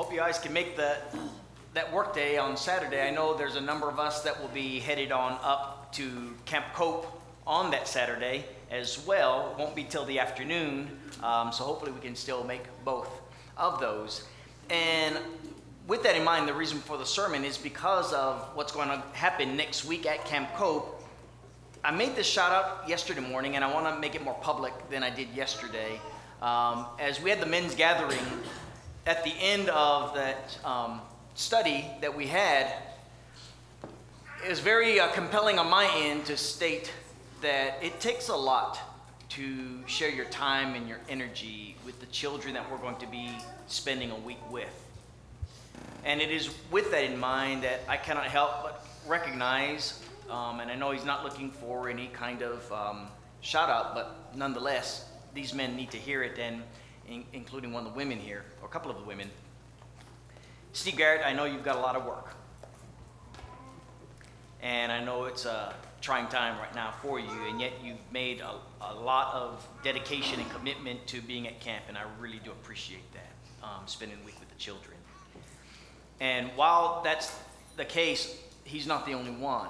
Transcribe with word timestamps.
hope 0.00 0.10
you 0.10 0.18
guys 0.18 0.38
can 0.38 0.50
make 0.54 0.76
the 0.76 0.96
that 1.74 1.92
work 1.92 2.14
day 2.14 2.38
on 2.38 2.56
Saturday. 2.56 3.06
I 3.06 3.10
know 3.10 3.36
there's 3.36 3.56
a 3.56 3.60
number 3.60 3.86
of 3.86 3.98
us 3.98 4.22
that 4.22 4.40
will 4.40 4.48
be 4.48 4.80
headed 4.80 5.12
on 5.12 5.32
up 5.42 5.92
to 5.92 6.34
Camp 6.46 6.64
Cope 6.72 7.22
on 7.46 7.70
that 7.72 7.86
Saturday 7.86 8.46
as 8.70 9.04
well. 9.06 9.50
It 9.50 9.58
won't 9.58 9.76
be 9.76 9.84
till 9.84 10.06
the 10.06 10.18
afternoon, 10.18 10.88
um, 11.22 11.52
so 11.52 11.64
hopefully 11.64 11.92
we 11.92 12.00
can 12.00 12.16
still 12.16 12.42
make 12.44 12.62
both 12.82 13.10
of 13.58 13.78
those. 13.78 14.24
And 14.70 15.18
with 15.86 16.02
that 16.04 16.16
in 16.16 16.24
mind, 16.24 16.48
the 16.48 16.54
reason 16.54 16.78
for 16.78 16.96
the 16.96 17.04
sermon 17.04 17.44
is 17.44 17.58
because 17.58 18.14
of 18.14 18.40
what's 18.54 18.72
going 18.72 18.88
to 18.88 19.02
happen 19.12 19.54
next 19.54 19.84
week 19.84 20.06
at 20.06 20.24
Camp 20.24 20.48
Cope. 20.54 21.04
I 21.84 21.90
made 21.90 22.16
this 22.16 22.26
shout 22.26 22.52
out 22.52 22.88
yesterday 22.88 23.20
morning, 23.20 23.56
and 23.56 23.62
I 23.62 23.70
want 23.70 23.94
to 23.94 24.00
make 24.00 24.14
it 24.14 24.24
more 24.24 24.38
public 24.40 24.72
than 24.88 25.02
I 25.02 25.10
did 25.10 25.28
yesterday. 25.34 26.00
Um, 26.40 26.86
as 26.98 27.20
we 27.20 27.28
had 27.28 27.38
the 27.38 27.44
men's 27.44 27.74
gathering, 27.74 28.24
at 29.06 29.24
the 29.24 29.32
end 29.40 29.68
of 29.70 30.14
that 30.14 30.58
um, 30.64 31.00
study 31.34 31.86
that 32.00 32.14
we 32.14 32.26
had, 32.26 32.72
it 34.44 34.48
was 34.48 34.60
very 34.60 35.00
uh, 35.00 35.08
compelling 35.12 35.58
on 35.58 35.68
my 35.68 35.90
end 35.96 36.26
to 36.26 36.36
state 36.36 36.92
that 37.42 37.82
it 37.82 38.00
takes 38.00 38.28
a 38.28 38.36
lot 38.36 38.78
to 39.30 39.86
share 39.86 40.10
your 40.10 40.24
time 40.26 40.74
and 40.74 40.88
your 40.88 40.98
energy 41.08 41.76
with 41.86 41.98
the 42.00 42.06
children 42.06 42.54
that 42.54 42.70
we're 42.70 42.78
going 42.78 42.96
to 42.96 43.06
be 43.06 43.30
spending 43.68 44.10
a 44.10 44.18
week 44.18 44.40
with. 44.50 44.86
And 46.04 46.20
it 46.20 46.30
is 46.30 46.50
with 46.70 46.90
that 46.90 47.04
in 47.04 47.18
mind 47.18 47.62
that 47.62 47.80
I 47.88 47.96
cannot 47.96 48.24
help 48.24 48.62
but 48.62 48.86
recognize, 49.06 50.02
um, 50.30 50.60
and 50.60 50.70
I 50.70 50.74
know 50.74 50.90
he's 50.90 51.04
not 51.04 51.24
looking 51.24 51.50
for 51.50 51.88
any 51.88 52.08
kind 52.08 52.42
of 52.42 52.70
um, 52.72 53.06
shout 53.40 53.68
out, 53.68 53.94
but 53.94 54.16
nonetheless, 54.34 55.06
these 55.34 55.54
men 55.54 55.76
need 55.76 55.90
to 55.92 55.98
hear 55.98 56.22
it, 56.22 56.38
and 56.38 56.62
in, 57.08 57.24
including 57.32 57.72
one 57.72 57.86
of 57.86 57.92
the 57.92 57.96
women 57.96 58.18
here, 58.18 58.44
or 58.60 58.68
a 58.68 58.70
couple 58.70 58.90
of 58.90 58.98
the 58.98 59.04
women. 59.04 59.30
Steve 60.72 60.96
Garrett, 60.96 61.22
I 61.24 61.32
know 61.32 61.44
you've 61.44 61.64
got 61.64 61.76
a 61.76 61.80
lot 61.80 61.96
of 61.96 62.04
work. 62.04 62.34
And 64.62 64.92
I 64.92 65.02
know 65.02 65.24
it's 65.24 65.46
a 65.46 65.74
trying 66.00 66.28
time 66.28 66.58
right 66.58 66.74
now 66.74 66.92
for 67.02 67.18
you, 67.18 67.30
and 67.48 67.60
yet 67.60 67.72
you've 67.82 67.96
made 68.12 68.40
a, 68.40 68.54
a 68.80 68.94
lot 68.94 69.34
of 69.34 69.66
dedication 69.82 70.40
and 70.40 70.50
commitment 70.50 71.06
to 71.08 71.20
being 71.22 71.46
at 71.46 71.60
camp, 71.60 71.84
and 71.88 71.96
I 71.96 72.02
really 72.18 72.40
do 72.44 72.50
appreciate 72.50 73.04
that, 73.12 73.66
um, 73.66 73.86
spending 73.86 74.18
the 74.18 74.24
week 74.24 74.38
with 74.40 74.48
the 74.48 74.54
children. 74.56 74.96
And 76.20 76.50
while 76.56 77.02
that's 77.02 77.34
the 77.76 77.84
case, 77.84 78.38
he's 78.64 78.86
not 78.86 79.06
the 79.06 79.12
only 79.12 79.30
one. 79.30 79.68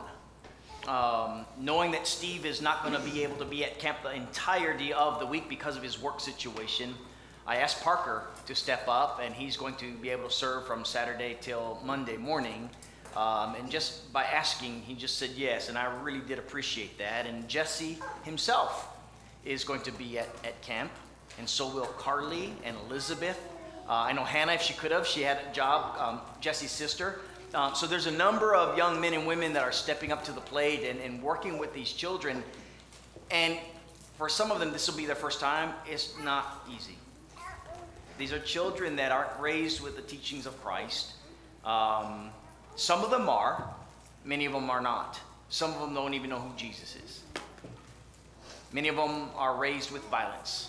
Um, 0.89 1.45
knowing 1.59 1.91
that 1.93 2.07
Steve 2.07 2.47
is 2.47 2.63
not 2.63 2.83
going 2.83 2.95
to 2.95 3.01
be 3.01 3.23
able 3.23 3.37
to 3.37 3.45
be 3.45 3.65
at 3.65 3.79
camp 3.79 3.99
the 4.03 4.15
entirety 4.15 4.93
of 4.93 5.21
the 5.21 5.27
week 5.27 5.49
because 5.49 5.77
of 5.77 5.83
his 5.83 6.01
work 6.01 6.21
situation, 6.21 6.95
I 7.51 7.57
asked 7.57 7.83
Parker 7.83 8.29
to 8.47 8.55
step 8.55 8.85
up, 8.87 9.21
and 9.21 9.35
he's 9.35 9.57
going 9.57 9.75
to 9.75 9.93
be 9.95 10.11
able 10.11 10.29
to 10.29 10.33
serve 10.33 10.69
from 10.69 10.85
Saturday 10.85 11.37
till 11.41 11.83
Monday 11.85 12.17
morning. 12.17 12.71
Um, 13.17 13.57
and 13.57 13.69
just 13.69 14.13
by 14.13 14.23
asking, 14.23 14.83
he 14.83 14.95
just 14.95 15.19
said 15.19 15.31
yes, 15.35 15.69
and 15.69 15.77
I 15.77 15.87
really 16.01 16.21
did 16.21 16.39
appreciate 16.39 16.97
that. 16.99 17.27
And 17.27 17.49
Jesse 17.49 17.99
himself 18.23 18.97
is 19.45 19.65
going 19.65 19.81
to 19.81 19.91
be 19.91 20.17
at, 20.21 20.29
at 20.45 20.63
camp, 20.63 20.93
and 21.41 21.49
so 21.49 21.67
will 21.67 21.87
Carly 21.87 22.53
and 22.63 22.77
Elizabeth. 22.87 23.37
Uh, 23.89 23.95
I 23.95 24.13
know 24.13 24.23
Hannah, 24.23 24.53
if 24.53 24.63
she 24.63 24.75
could 24.75 24.93
have, 24.93 25.05
she 25.05 25.23
had 25.23 25.41
a 25.51 25.53
job, 25.53 25.99
um, 25.99 26.21
Jesse's 26.41 26.71
sister. 26.71 27.19
Um, 27.53 27.75
so 27.75 27.89
there's 27.89 28.07
a 28.07 28.13
number 28.13 28.55
of 28.55 28.79
young 28.79 29.01
men 29.01 29.13
and 29.13 29.27
women 29.27 29.55
that 29.55 29.65
are 29.65 29.73
stepping 29.73 30.13
up 30.13 30.23
to 30.27 30.31
the 30.31 30.41
plate 30.41 30.89
and, 30.89 31.01
and 31.01 31.21
working 31.21 31.59
with 31.59 31.75
these 31.75 31.93
children. 31.93 32.45
And 33.33 33.59
for 34.19 34.29
some 34.29 34.53
of 34.53 34.61
them, 34.61 34.71
this 34.71 34.89
will 34.89 34.97
be 34.97 35.05
their 35.05 35.17
first 35.17 35.41
time. 35.41 35.75
It's 35.85 36.17
not 36.23 36.65
easy. 36.73 36.95
These 38.21 38.35
are 38.35 38.39
children 38.39 38.97
that 38.97 39.13
aren't 39.13 39.41
raised 39.41 39.81
with 39.81 39.97
the 39.97 40.03
teachings 40.03 40.45
of 40.45 40.63
Christ. 40.63 41.13
Um, 41.65 42.29
some 42.77 43.03
of 43.03 43.11
them 43.11 43.31
are, 43.31 43.65
many 44.27 44.45
of 44.45 44.53
them 44.53 44.69
are 44.69 44.83
not. 44.83 45.19
Some 45.49 45.73
of 45.73 45.81
them 45.81 45.95
don't 45.95 46.13
even 46.13 46.29
know 46.29 46.39
who 46.39 46.55
Jesus 46.55 46.97
is. 47.03 47.23
Many 48.73 48.89
of 48.89 48.97
them 48.97 49.31
are 49.37 49.57
raised 49.57 49.91
with 49.91 50.03
violence 50.11 50.69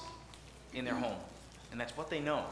in 0.74 0.86
their 0.86 0.94
home, 0.94 1.18
and 1.74 1.82
that's 1.82 1.98
what 1.98 2.10
they 2.10 2.22
know. 2.22 2.46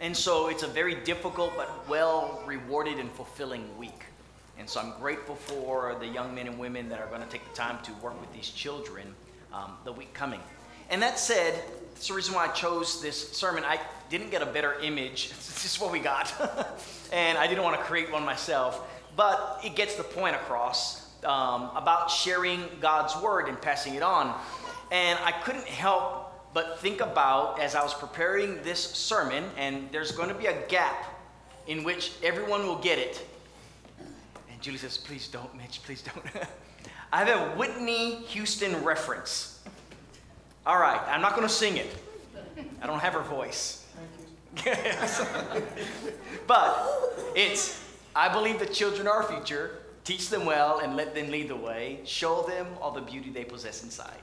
And 0.00 0.16
so 0.16 0.48
it's 0.48 0.62
a 0.62 0.68
very 0.68 0.94
difficult 0.94 1.52
but 1.54 1.86
well 1.86 2.42
rewarded 2.46 2.98
and 2.98 3.10
fulfilling 3.10 3.76
week. 3.76 4.06
And 4.58 4.66
so 4.66 4.80
I'm 4.80 4.98
grateful 5.00 5.34
for 5.34 5.96
the 6.00 6.06
young 6.06 6.34
men 6.34 6.46
and 6.46 6.58
women 6.58 6.88
that 6.88 6.98
are 6.98 7.08
going 7.08 7.20
to 7.20 7.28
take 7.28 7.46
the 7.46 7.54
time 7.54 7.76
to 7.82 7.92
work 8.02 8.18
with 8.18 8.32
these 8.32 8.48
children 8.48 9.14
um, 9.52 9.72
the 9.84 9.92
week 9.92 10.14
coming. 10.14 10.40
And 10.88 11.02
that 11.02 11.18
said, 11.18 11.62
that's 11.94 12.08
the 12.08 12.14
reason 12.14 12.34
why 12.34 12.46
I 12.46 12.48
chose 12.48 13.00
this 13.00 13.30
sermon. 13.32 13.64
I 13.64 13.80
didn't 14.10 14.30
get 14.30 14.42
a 14.42 14.46
better 14.46 14.74
image. 14.80 15.30
It's 15.52 15.62
just 15.62 15.80
what 15.80 15.92
we 15.92 16.00
got. 16.00 16.32
and 17.12 17.38
I 17.38 17.46
didn't 17.46 17.62
want 17.62 17.78
to 17.78 17.84
create 17.84 18.10
one 18.10 18.24
myself. 18.24 18.80
But 19.14 19.60
it 19.62 19.76
gets 19.76 19.94
the 19.94 20.02
point 20.02 20.34
across 20.34 21.08
um, 21.24 21.70
about 21.76 22.10
sharing 22.10 22.64
God's 22.80 23.14
word 23.22 23.48
and 23.48 23.60
passing 23.60 23.94
it 23.94 24.02
on. 24.02 24.34
And 24.90 25.18
I 25.22 25.30
couldn't 25.30 25.68
help 25.68 26.52
but 26.54 26.80
think 26.80 27.00
about 27.00 27.60
as 27.60 27.74
I 27.74 27.82
was 27.82 27.94
preparing 27.94 28.62
this 28.62 28.80
sermon, 28.80 29.44
and 29.56 29.88
there's 29.92 30.12
going 30.12 30.28
to 30.28 30.34
be 30.34 30.46
a 30.46 30.66
gap 30.68 31.04
in 31.66 31.84
which 31.84 32.12
everyone 32.22 32.66
will 32.66 32.78
get 32.78 32.98
it. 32.98 33.26
And 34.50 34.60
Julie 34.60 34.78
says, 34.78 34.98
Please 34.98 35.28
don't, 35.28 35.54
Mitch, 35.56 35.82
please 35.84 36.02
don't. 36.02 36.24
I 37.12 37.24
have 37.24 37.28
a 37.28 37.56
Whitney 37.56 38.16
Houston 38.26 38.82
reference. 38.82 39.60
All 40.64 40.78
right, 40.78 41.00
I'm 41.08 41.20
not 41.20 41.34
going 41.34 41.46
to 41.46 41.52
sing 41.52 41.76
it. 41.76 41.88
I 42.80 42.86
don't 42.86 43.00
have 43.00 43.14
her 43.14 43.22
voice. 43.22 43.84
but 46.46 47.32
it's, 47.34 47.82
I 48.14 48.32
believe 48.32 48.58
the 48.58 48.66
children 48.66 49.08
are 49.08 49.22
our 49.22 49.24
future. 49.24 49.78
Teach 50.04 50.28
them 50.28 50.44
well 50.44 50.78
and 50.80 50.96
let 50.96 51.14
them 51.14 51.30
lead 51.30 51.48
the 51.48 51.56
way. 51.56 52.00
Show 52.04 52.42
them 52.42 52.66
all 52.80 52.92
the 52.92 53.00
beauty 53.00 53.30
they 53.30 53.44
possess 53.44 53.82
inside. 53.82 54.22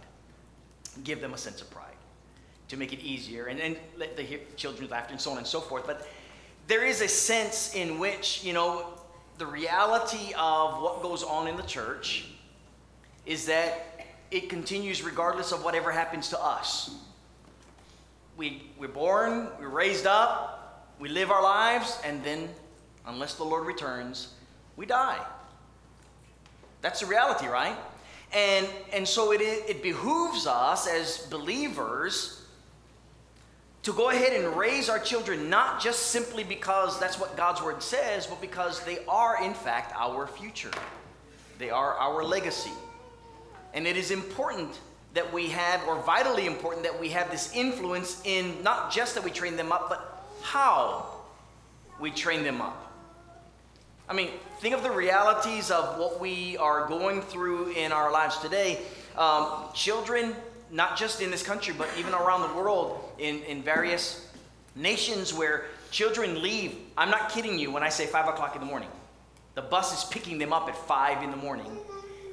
Give 1.03 1.19
them 1.19 1.33
a 1.33 1.38
sense 1.38 1.61
of 1.61 1.69
pride 1.72 1.85
to 2.69 2.78
make 2.78 2.94
it 2.94 2.99
easier 2.99 3.47
and, 3.47 3.59
and 3.59 3.75
let 3.97 4.16
the 4.16 4.39
children 4.55 4.89
laughter 4.89 5.11
and 5.11 5.19
so 5.19 5.31
on 5.31 5.38
and 5.39 5.47
so 5.47 5.59
forth. 5.59 5.88
But 5.88 6.07
there 6.67 6.85
is 6.85 7.01
a 7.01 7.07
sense 7.07 7.73
in 7.73 7.99
which, 7.99 8.44
you 8.44 8.53
know, 8.53 8.85
the 9.39 9.45
reality 9.45 10.33
of 10.38 10.81
what 10.81 11.01
goes 11.01 11.23
on 11.23 11.47
in 11.47 11.57
the 11.57 11.63
church 11.63 12.28
is 13.25 13.45
that 13.47 13.88
it 14.31 14.50
continues 14.50 15.03
regardless 15.03 15.51
of 15.51 15.63
whatever 15.63 15.91
happens 15.91 16.29
to 16.29 16.40
us. 16.40 16.91
We, 18.38 18.63
we're 18.78 18.88
born, 18.88 19.50
we're 19.59 19.69
raised 19.69 20.06
up, 20.06 20.88
we 21.00 21.09
live 21.09 21.31
our 21.31 21.44
lives, 21.44 22.00
and 22.06 22.23
then, 22.23 22.50
unless 23.06 23.35
the 23.35 23.44
Lord 23.44 23.66
returns, 23.66 24.34
we 24.75 24.85
die. 24.85 25.19
That's 26.81 27.01
the 27.01 27.06
reality, 27.06 27.47
right? 27.47 27.75
And, 28.31 28.67
and 28.94 29.07
so 29.07 29.31
it, 29.31 29.41
it 29.41 29.81
behooves 29.81 30.46
us 30.47 30.88
as 30.88 31.28
believers 31.29 32.40
to 33.84 33.94
go 33.94 34.09
ahead 34.09 34.34
and 34.34 34.56
raise 34.56 34.90
our 34.90 35.00
children 35.00 35.50
not 35.50 35.81
just 35.81 36.07
simply 36.07 36.44
because 36.44 37.00
that's 37.00 37.19
what 37.19 37.35
God's 37.35 37.61
word 37.61 37.81
says, 37.81 38.28
but 38.28 38.40
because 38.40 38.84
they 38.84 39.00
are, 39.07 39.44
in 39.44 39.53
fact, 39.53 39.94
our 39.96 40.28
future. 40.28 40.72
They 41.57 41.69
are 41.69 41.94
our 41.96 42.23
legacy. 42.23 42.72
And 43.74 43.88
it 43.88 43.97
is 43.97 44.12
important 44.12 44.80
that 45.13 45.31
we 45.34 45.47
have, 45.47 45.88
or 45.88 46.02
vitally 46.03 46.46
important, 46.46 46.84
that 46.84 47.00
we 47.00 47.09
have 47.09 47.31
this 47.31 47.53
influence 47.56 48.22
in 48.25 48.62
not 48.63 48.91
just 48.91 49.16
that 49.16 49.24
we 49.24 49.31
train 49.31 49.56
them 49.57 49.72
up, 49.72 49.90
but 49.90 50.24
how 50.41 51.06
we 52.00 52.12
train 52.12 52.44
them 52.44 52.62
up. 52.62 52.85
I 54.08 54.13
mean, 54.13 54.29
think 54.59 54.74
of 54.75 54.84
the 54.84 54.91
realities 54.91 55.69
of 55.72 56.00
what 56.00 56.19
we 56.19 56.58
are 56.58 56.88
going 56.88 57.22
through 57.22 57.72
in 57.72 57.91
our 57.91 58.12
lives 58.12 58.38
today. 58.38 58.79
Um, 59.18 59.66
children, 59.74 60.35
not 60.72 60.97
just 60.97 61.22
in 61.22 61.29
this 61.29 61.44
country, 61.44 61.74
but 61.78 61.90
even 61.97 62.13
around 62.13 62.41
the 62.50 62.56
world, 62.56 63.00
in, 63.19 63.41
in 63.44 63.62
various 63.62 64.28
nations 64.75 65.34
where 65.34 65.66
children 65.91 66.41
leave. 66.41 66.76
I'm 66.97 67.09
not 67.09 67.29
kidding 67.29 67.59
you 67.59 67.72
when 67.72 67.84
I 67.84 67.90
say 67.90 68.05
5 68.05 68.29
o'clock 68.29 68.55
in 68.55 68.61
the 68.61 68.67
morning. 68.67 68.90
The 69.55 69.61
bus 69.61 69.97
is 69.97 70.09
picking 70.09 70.38
them 70.38 70.53
up 70.53 70.70
at 70.70 70.76
5 70.76 71.23
in 71.23 71.32
the 71.32 71.38
morning 71.38 71.78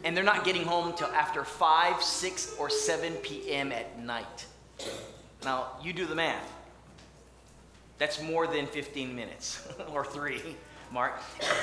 and 0.06 0.16
they're 0.16 0.22
not 0.22 0.44
getting 0.44 0.62
home 0.62 0.92
till 0.96 1.08
after 1.08 1.42
5, 1.42 2.00
6, 2.00 2.54
or 2.60 2.70
7 2.70 3.14
p.m. 3.14 3.72
at 3.72 3.98
night. 3.98 4.46
Now, 5.44 5.66
you 5.82 5.92
do 5.92 6.06
the 6.06 6.14
math. 6.14 6.48
That's 7.98 8.22
more 8.22 8.46
than 8.46 8.68
15 8.68 9.16
minutes 9.16 9.66
or 9.92 10.04
three, 10.04 10.40
Mark. 10.92 11.20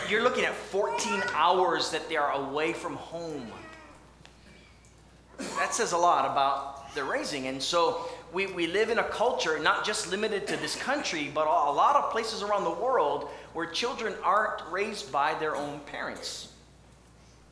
You're 0.10 0.24
looking 0.24 0.44
at 0.44 0.54
14 0.54 1.24
hours 1.34 1.90
that 1.92 2.10
they 2.10 2.18
are 2.18 2.34
away 2.34 2.74
from 2.74 2.98
home. 2.98 3.50
That 5.58 5.74
says 5.74 5.94
a 5.94 5.98
lot 5.98 6.30
about 6.30 6.94
their 6.96 7.06
raising. 7.06 7.48
And 7.48 7.64
so 7.64 8.10
we, 8.34 8.48
we 8.48 8.68
live 8.68 8.90
in 8.90 9.00
a 9.00 9.06
culture 9.06 9.58
not 9.58 9.86
just 9.86 10.12
limited 10.12 10.48
to 10.48 10.58
this 10.58 10.76
country, 10.76 11.32
but 11.34 11.48
a 11.48 11.72
lot 11.72 11.96
of 11.96 12.12
places 12.12 12.42
around 12.42 12.66
the 12.66 12.72
world 12.72 13.30
where 13.54 13.68
children 13.68 14.14
aren't 14.22 14.62
raised 14.70 15.14
by 15.14 15.34
their 15.36 15.56
own 15.56 15.80
parents. 15.86 16.50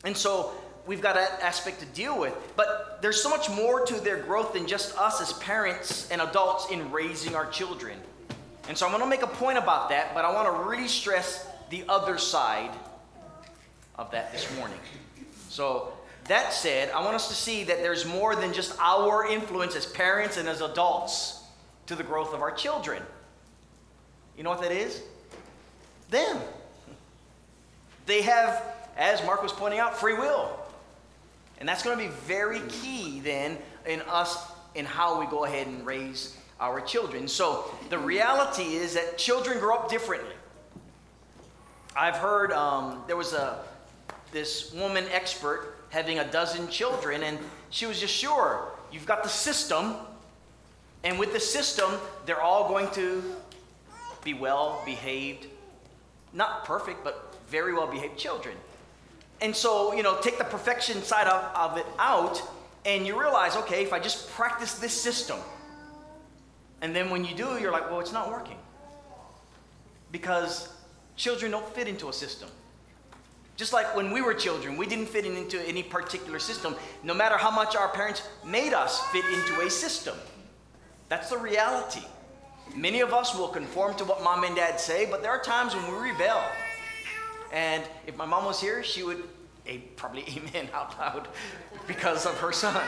And 0.04 0.18
so 0.18 0.54
we've 0.86 1.02
got 1.02 1.16
that 1.16 1.40
aspect 1.42 1.80
to 1.80 1.86
deal 1.88 2.20
with. 2.20 2.34
But 2.56 3.00
there's 3.02 3.22
so 3.22 3.30
much 3.30 3.50
more 3.50 3.86
to 3.86 3.96
their 3.96 4.18
growth 4.18 4.54
than 4.54 4.68
just 4.68 4.98
us 4.98 5.22
as 5.22 5.34
parents 5.34 6.10
and 6.12 6.22
adults 6.22 6.72
in 6.72 6.92
raising 6.92 7.36
our 7.36 7.50
children. 7.50 7.98
And 8.68 8.78
so 8.78 8.86
I'm 8.86 8.92
going 8.92 9.04
to 9.04 9.10
make 9.10 9.24
a 9.24 9.28
point 9.28 9.58
about 9.58 9.90
that, 9.90 10.14
but 10.14 10.26
I 10.26 10.34
want 10.34 10.48
to 10.48 10.70
really 10.70 10.88
stress 10.88 11.48
the 11.70 11.84
other 11.90 12.18
side 12.18 12.72
of 13.96 14.12
that 14.12 14.32
this 14.32 14.48
morning. 14.58 14.80
So, 15.50 15.94
that 16.26 16.54
said, 16.54 16.92
I 16.92 17.04
want 17.04 17.16
us 17.16 17.28
to 17.30 17.34
see 17.34 17.64
that 17.66 17.80
there's 17.80 18.06
more 18.06 18.36
than 18.36 18.54
just 18.54 18.78
our 18.80 19.28
influence 19.28 19.76
as 19.76 19.86
parents 19.86 20.38
and 20.38 20.48
as 20.48 20.62
adults 20.62 21.44
to 21.88 21.96
the 21.96 22.04
growth 22.04 22.34
of 22.34 22.42
our 22.42 22.52
children. 22.52 23.02
You 24.38 24.44
know 24.44 24.50
what 24.50 24.62
that 24.62 24.72
is? 24.72 25.02
Them. 26.10 26.38
They 28.06 28.22
have, 28.22 28.64
as 28.96 29.24
Mark 29.26 29.44
was 29.44 29.52
pointing 29.52 29.80
out, 29.80 29.98
free 29.98 30.14
will. 30.14 30.58
And 31.62 31.70
that's 31.70 31.84
going 31.84 31.96
to 31.96 32.04
be 32.04 32.10
very 32.26 32.60
key 32.70 33.20
then 33.20 33.56
in 33.86 34.02
us 34.10 34.52
in 34.74 34.84
how 34.84 35.20
we 35.20 35.28
go 35.28 35.46
ahead 35.46 35.68
and 35.68 35.86
raise 35.86 36.36
our 36.60 36.82
children. 36.82 37.28
So 37.28 37.72
the 37.92 38.00
reality 38.00 38.64
is 38.64 38.96
that 38.96 39.20
children 39.20 39.60
grow 39.60 39.76
up 39.76 39.88
differently. 39.88 40.34
I've 41.96 42.16
heard 42.16 42.52
um, 42.52 43.04
there 43.06 43.16
was 43.16 43.34
a 43.34 43.60
this 44.32 44.74
woman 44.74 45.06
expert 45.12 45.76
having 45.90 46.18
a 46.18 46.32
dozen 46.32 46.68
children, 46.70 47.22
and 47.22 47.38
she 47.70 47.86
was 47.86 48.00
just 48.00 48.16
sure 48.16 48.70
you've 48.92 49.06
got 49.06 49.22
the 49.22 49.30
system, 49.30 49.94
and 51.04 51.20
with 51.20 51.32
the 51.32 51.40
system, 51.40 51.92
they're 52.26 52.42
all 52.42 52.70
going 52.70 52.90
to 52.92 53.24
be 54.24 54.34
well 54.34 54.82
behaved, 54.84 55.46
not 56.34 56.66
perfect, 56.66 57.04
but 57.04 57.36
very 57.50 57.72
well 57.72 57.86
behaved 57.86 58.18
children. 58.18 58.56
And 59.42 59.56
so, 59.56 59.94
you 59.94 60.04
know, 60.04 60.20
take 60.22 60.38
the 60.38 60.44
perfection 60.44 61.02
side 61.02 61.28
of, 61.28 61.56
of 61.56 61.78
it 61.78 61.86
out, 61.98 62.42
and 62.86 63.06
you 63.08 63.20
realize, 63.20 63.56
okay, 63.56 63.84
if 63.84 63.92
I 63.92 64.00
just 64.00 64.30
practice 64.30 64.76
this 64.76 64.94
system, 64.94 65.40
and 66.82 66.96
then 66.96 67.10
when 67.10 67.26
you 67.26 67.36
do, 67.36 67.58
you're 67.60 67.72
like, 67.72 67.90
well, 67.90 68.00
it's 68.00 68.14
not 68.14 68.30
working. 68.30 68.58
Because 70.12 70.72
children 71.16 71.52
don't 71.52 71.68
fit 71.70 71.88
into 71.88 72.10
a 72.10 72.14
system. 72.14 72.50
Just 73.58 73.74
like 73.74 73.96
when 73.96 74.12
we 74.12 74.22
were 74.22 74.34
children, 74.34 74.78
we 74.78 74.88
didn't 74.88 75.08
fit 75.08 75.26
into 75.26 75.60
any 75.68 75.84
particular 75.84 76.40
system, 76.40 76.76
no 77.04 77.14
matter 77.14 77.38
how 77.38 77.52
much 77.52 77.76
our 77.76 77.90
parents 77.90 78.24
made 78.46 78.74
us 78.74 79.00
fit 79.08 79.26
into 79.26 79.62
a 79.62 79.70
system. 79.70 80.18
That's 81.10 81.30
the 81.30 81.38
reality. 81.38 82.02
Many 82.76 83.02
of 83.02 83.14
us 83.14 83.36
will 83.38 83.50
conform 83.50 83.96
to 83.96 84.06
what 84.06 84.24
mom 84.24 84.44
and 84.44 84.56
dad 84.56 84.80
say, 84.80 85.06
but 85.06 85.22
there 85.22 85.32
are 85.32 85.42
times 85.42 85.76
when 85.76 85.86
we 85.92 86.12
rebel. 86.12 86.42
And 87.52 87.84
if 88.08 88.16
my 88.16 88.26
mom 88.26 88.46
was 88.46 88.62
here, 88.62 88.84
she 88.84 89.04
would 89.04 89.24
a, 89.68 89.78
probably 89.96 90.24
amen 90.38 90.70
out 90.74 90.98
loud 90.98 91.28
because 91.88 92.26
of 92.26 92.38
her 92.40 92.52
son. 92.52 92.82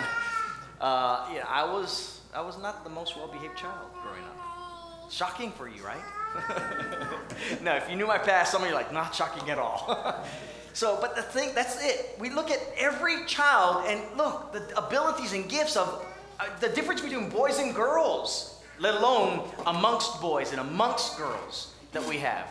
Uh, 0.80 1.30
yeah, 1.34 1.46
I 1.48 1.64
was 1.64 2.22
I 2.34 2.42
was 2.42 2.58
not 2.58 2.84
the 2.84 2.90
most 2.90 3.16
well-behaved 3.16 3.56
child 3.56 3.90
growing 4.02 4.24
up. 4.24 5.12
Shocking 5.12 5.52
for 5.52 5.68
you, 5.68 5.84
right? 5.84 6.02
no, 7.62 7.76
if 7.76 7.88
you 7.90 7.96
knew 7.96 8.08
my 8.08 8.18
past, 8.18 8.52
some 8.52 8.64
of 8.64 8.68
you 8.68 8.74
are 8.74 8.78
like, 8.78 8.92
not 8.92 9.14
shocking 9.14 9.48
at 9.52 9.60
all. 9.60 10.26
so, 10.74 10.98
but 11.00 11.16
the 11.16 11.22
thing, 11.22 11.54
that's 11.54 11.84
it. 11.84 12.16
We 12.20 12.32
look 12.32 12.50
at 12.50 12.60
every 12.76 13.24
child 13.26 13.86
and 13.88 14.02
look, 14.18 14.52
the 14.52 14.78
abilities 14.78 15.34
and 15.34 15.48
gifts 15.48 15.76
of 15.76 16.04
uh, 16.40 16.46
the 16.60 16.70
difference 16.70 17.02
between 17.02 17.30
boys 17.30 17.60
and 17.60 17.76
girls, 17.76 18.64
let 18.80 18.96
alone 18.96 19.48
amongst 19.68 20.20
boys 20.20 20.52
and 20.52 20.60
amongst 20.60 21.16
girls 21.18 21.76
that 21.92 22.04
we 22.06 22.18
have. 22.18 22.48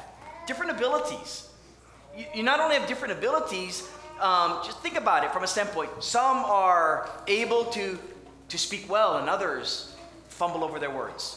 Different 0.46 0.70
abilities. 0.70 1.48
You, 2.16 2.24
you 2.34 2.42
not 2.42 2.60
only 2.60 2.76
have 2.76 2.88
different 2.88 3.12
abilities, 3.18 3.88
um, 4.20 4.60
just 4.64 4.78
think 4.80 4.96
about 4.96 5.24
it 5.24 5.32
from 5.32 5.44
a 5.44 5.46
standpoint. 5.46 5.90
Some 6.00 6.38
are 6.38 7.10
able 7.26 7.64
to, 7.66 7.98
to 8.48 8.58
speak 8.58 8.88
well, 8.88 9.18
and 9.18 9.28
others 9.28 9.94
fumble 10.28 10.64
over 10.64 10.78
their 10.78 10.90
words. 10.90 11.36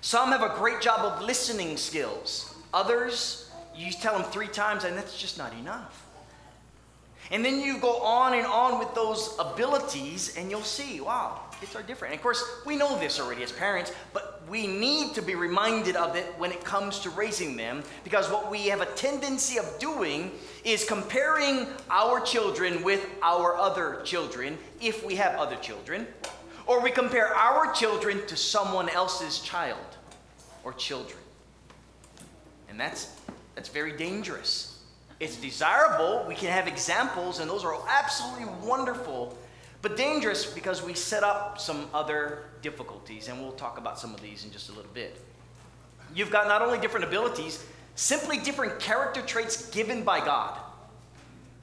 Some 0.00 0.30
have 0.30 0.42
a 0.42 0.54
great 0.56 0.80
job 0.80 1.00
of 1.00 1.22
listening 1.22 1.76
skills. 1.76 2.54
Others, 2.72 3.50
you 3.74 3.90
tell 3.92 4.18
them 4.18 4.30
three 4.30 4.48
times, 4.48 4.84
and 4.84 4.96
that's 4.96 5.16
just 5.18 5.38
not 5.38 5.52
enough. 5.54 6.04
And 7.30 7.44
then 7.44 7.60
you 7.60 7.78
go 7.78 8.00
on 8.00 8.34
and 8.34 8.46
on 8.46 8.78
with 8.78 8.94
those 8.94 9.34
abilities, 9.38 10.36
and 10.36 10.50
you'll 10.50 10.62
see, 10.62 11.00
wow, 11.00 11.40
kids 11.60 11.76
are 11.76 11.82
different. 11.82 12.12
And 12.12 12.18
of 12.18 12.22
course, 12.22 12.42
we 12.64 12.76
know 12.76 12.98
this 12.98 13.20
already 13.20 13.42
as 13.42 13.52
parents, 13.52 13.92
but 14.12 14.37
we 14.50 14.66
need 14.66 15.14
to 15.14 15.22
be 15.22 15.34
reminded 15.34 15.96
of 15.96 16.16
it 16.16 16.26
when 16.38 16.52
it 16.52 16.64
comes 16.64 17.00
to 17.00 17.10
raising 17.10 17.56
them, 17.56 17.82
because 18.04 18.30
what 18.30 18.50
we 18.50 18.68
have 18.68 18.80
a 18.80 18.86
tendency 18.86 19.58
of 19.58 19.78
doing 19.78 20.30
is 20.64 20.84
comparing 20.84 21.66
our 21.90 22.20
children 22.20 22.82
with 22.82 23.06
our 23.22 23.56
other 23.56 24.00
children, 24.04 24.58
if 24.80 25.04
we 25.04 25.14
have 25.16 25.34
other 25.38 25.56
children, 25.56 26.06
or 26.66 26.80
we 26.80 26.90
compare 26.90 27.34
our 27.34 27.72
children 27.72 28.26
to 28.26 28.36
someone 28.36 28.88
else's 28.88 29.40
child 29.40 29.78
or 30.64 30.72
children. 30.74 31.18
And 32.68 32.78
that's, 32.78 33.14
that's 33.54 33.68
very 33.68 33.96
dangerous. 33.96 34.78
It's 35.20 35.36
desirable. 35.36 36.24
We 36.28 36.34
can 36.34 36.50
have 36.50 36.68
examples, 36.68 37.40
and 37.40 37.50
those 37.50 37.64
are 37.64 37.76
absolutely 37.88 38.46
wonderful, 38.62 39.36
but 39.80 39.96
dangerous 39.96 40.46
because 40.46 40.82
we 40.82 40.94
set 40.94 41.22
up 41.22 41.60
some 41.60 41.88
other 41.94 42.44
difficulties, 42.62 43.28
and 43.28 43.40
we'll 43.40 43.52
talk 43.52 43.78
about 43.78 43.98
some 43.98 44.14
of 44.14 44.20
these 44.20 44.44
in 44.44 44.50
just 44.50 44.68
a 44.68 44.72
little 44.72 44.90
bit. 44.92 45.20
You've 46.14 46.30
got 46.30 46.48
not 46.48 46.62
only 46.62 46.78
different 46.78 47.06
abilities, 47.06 47.64
simply 47.94 48.38
different 48.38 48.80
character 48.80 49.22
traits 49.22 49.70
given 49.70 50.02
by 50.02 50.18
God. 50.20 50.58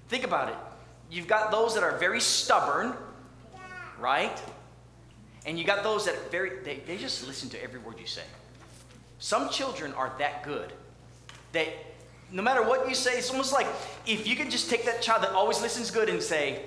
Think 0.08 0.24
about 0.24 0.50
it. 0.50 0.56
You've 1.10 1.28
got 1.28 1.52
those 1.52 1.74
that 1.76 1.84
are 1.84 1.98
very 1.98 2.22
stubborn, 2.22 2.94
right? 4.00 4.38
And 5.46 5.60
you 5.60 5.66
got 5.66 5.84
those 5.84 6.06
that 6.06 6.32
very 6.32 6.64
they, 6.64 6.78
they 6.88 6.98
just 6.98 7.28
listen 7.28 7.50
to 7.50 7.64
every 7.64 7.80
word 7.80 8.00
you 8.00 8.08
say. 8.08 8.24
Some 9.20 9.50
children 9.50 9.94
are 9.94 10.14
that 10.20 10.44
good 10.44 10.74
that 11.52 11.68
no 12.32 12.42
matter 12.42 12.64
what 12.64 12.88
you 12.90 12.96
say, 12.96 13.18
it's 13.18 13.30
almost 13.30 13.54
like 13.54 13.68
if 14.06 14.28
you 14.28 14.36
can 14.36 14.50
just 14.50 14.70
take 14.70 14.86
that 14.86 15.02
child 15.02 15.24
that 15.24 15.32
always 15.32 15.62
listens 15.62 15.92
good 15.92 16.10
and 16.10 16.22
say, 16.22 16.64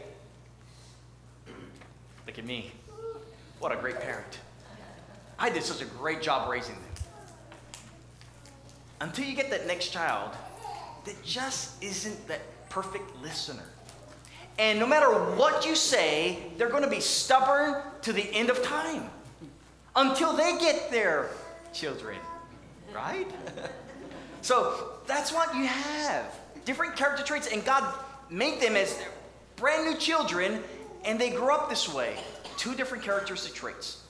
at 2.39 2.47
me. 2.47 2.71
What 3.59 3.73
a 3.73 3.77
great 3.77 4.01
parent. 4.01 4.39
I 5.39 5.51
did 5.51 5.63
such 5.63 5.83
a 5.83 5.85
great 5.85 6.23
job 6.23 6.49
raising 6.49 6.75
them. 6.75 6.85
Until 9.01 9.25
you 9.25 9.35
get 9.35 9.51
that 9.51 9.67
next 9.67 9.89
child 9.89 10.33
that 11.05 11.23
just 11.25 11.83
isn't 11.83 12.29
that 12.29 12.41
perfect 12.69 13.17
listener. 13.23 13.63
And 14.59 14.79
no 14.79 14.87
matter 14.87 15.09
what 15.37 15.65
you 15.67 15.77
say, 15.77 16.39
they're 16.57 16.69
going 16.69 16.83
to 16.83 16.91
be 16.91 17.01
stubborn 17.01 17.81
to 18.03 18.13
the 18.13 18.25
end 18.35 18.51
of 18.51 18.63
time 18.63 19.09
until 19.95 20.33
they 20.33 20.59
get 20.59 20.91
their 20.91 21.31
children, 21.73 22.19
right? 22.93 23.31
so 24.43 24.93
that's 25.07 25.33
what 25.33 25.55
you 25.55 25.67
have 25.67 26.35
different 26.65 26.97
character 26.97 27.25
traits, 27.25 27.47
and 27.47 27.65
God 27.65 27.83
made 28.29 28.61
them 28.61 28.77
as 28.77 29.01
brand 29.57 29.91
new 29.91 29.97
children, 29.97 30.63
and 31.09 31.19
they 31.19 31.31
grew 31.31 31.55
up 31.55 31.71
this 31.71 31.93
way. 31.93 32.17
Two 32.59 32.75
different 32.75 33.03
characteristic 33.03 33.55
traits. 33.55 34.03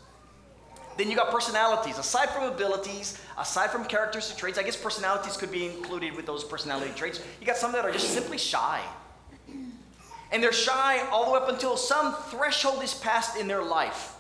Then 0.96 1.08
you 1.08 1.14
got 1.14 1.30
personalities. 1.30 1.96
Aside 1.96 2.28
from 2.30 2.52
abilities, 2.52 3.20
aside 3.38 3.70
from 3.70 3.84
characteristic 3.84 4.36
traits, 4.36 4.58
I 4.58 4.64
guess 4.64 4.76
personalities 4.76 5.36
could 5.36 5.52
be 5.52 5.66
included 5.66 6.16
with 6.16 6.26
those 6.26 6.42
personality 6.42 6.90
traits. 6.96 7.22
You 7.40 7.46
got 7.46 7.56
some 7.56 7.70
that 7.70 7.84
are 7.84 7.92
just 7.92 8.12
simply 8.12 8.36
shy. 8.36 8.82
And 10.32 10.42
they're 10.42 10.52
shy 10.52 10.98
all 11.12 11.26
the 11.26 11.30
way 11.30 11.38
up 11.38 11.48
until 11.48 11.76
some 11.76 12.14
threshold 12.30 12.82
is 12.82 12.94
passed 12.94 13.38
in 13.38 13.46
their 13.46 13.62
life. 13.62 14.16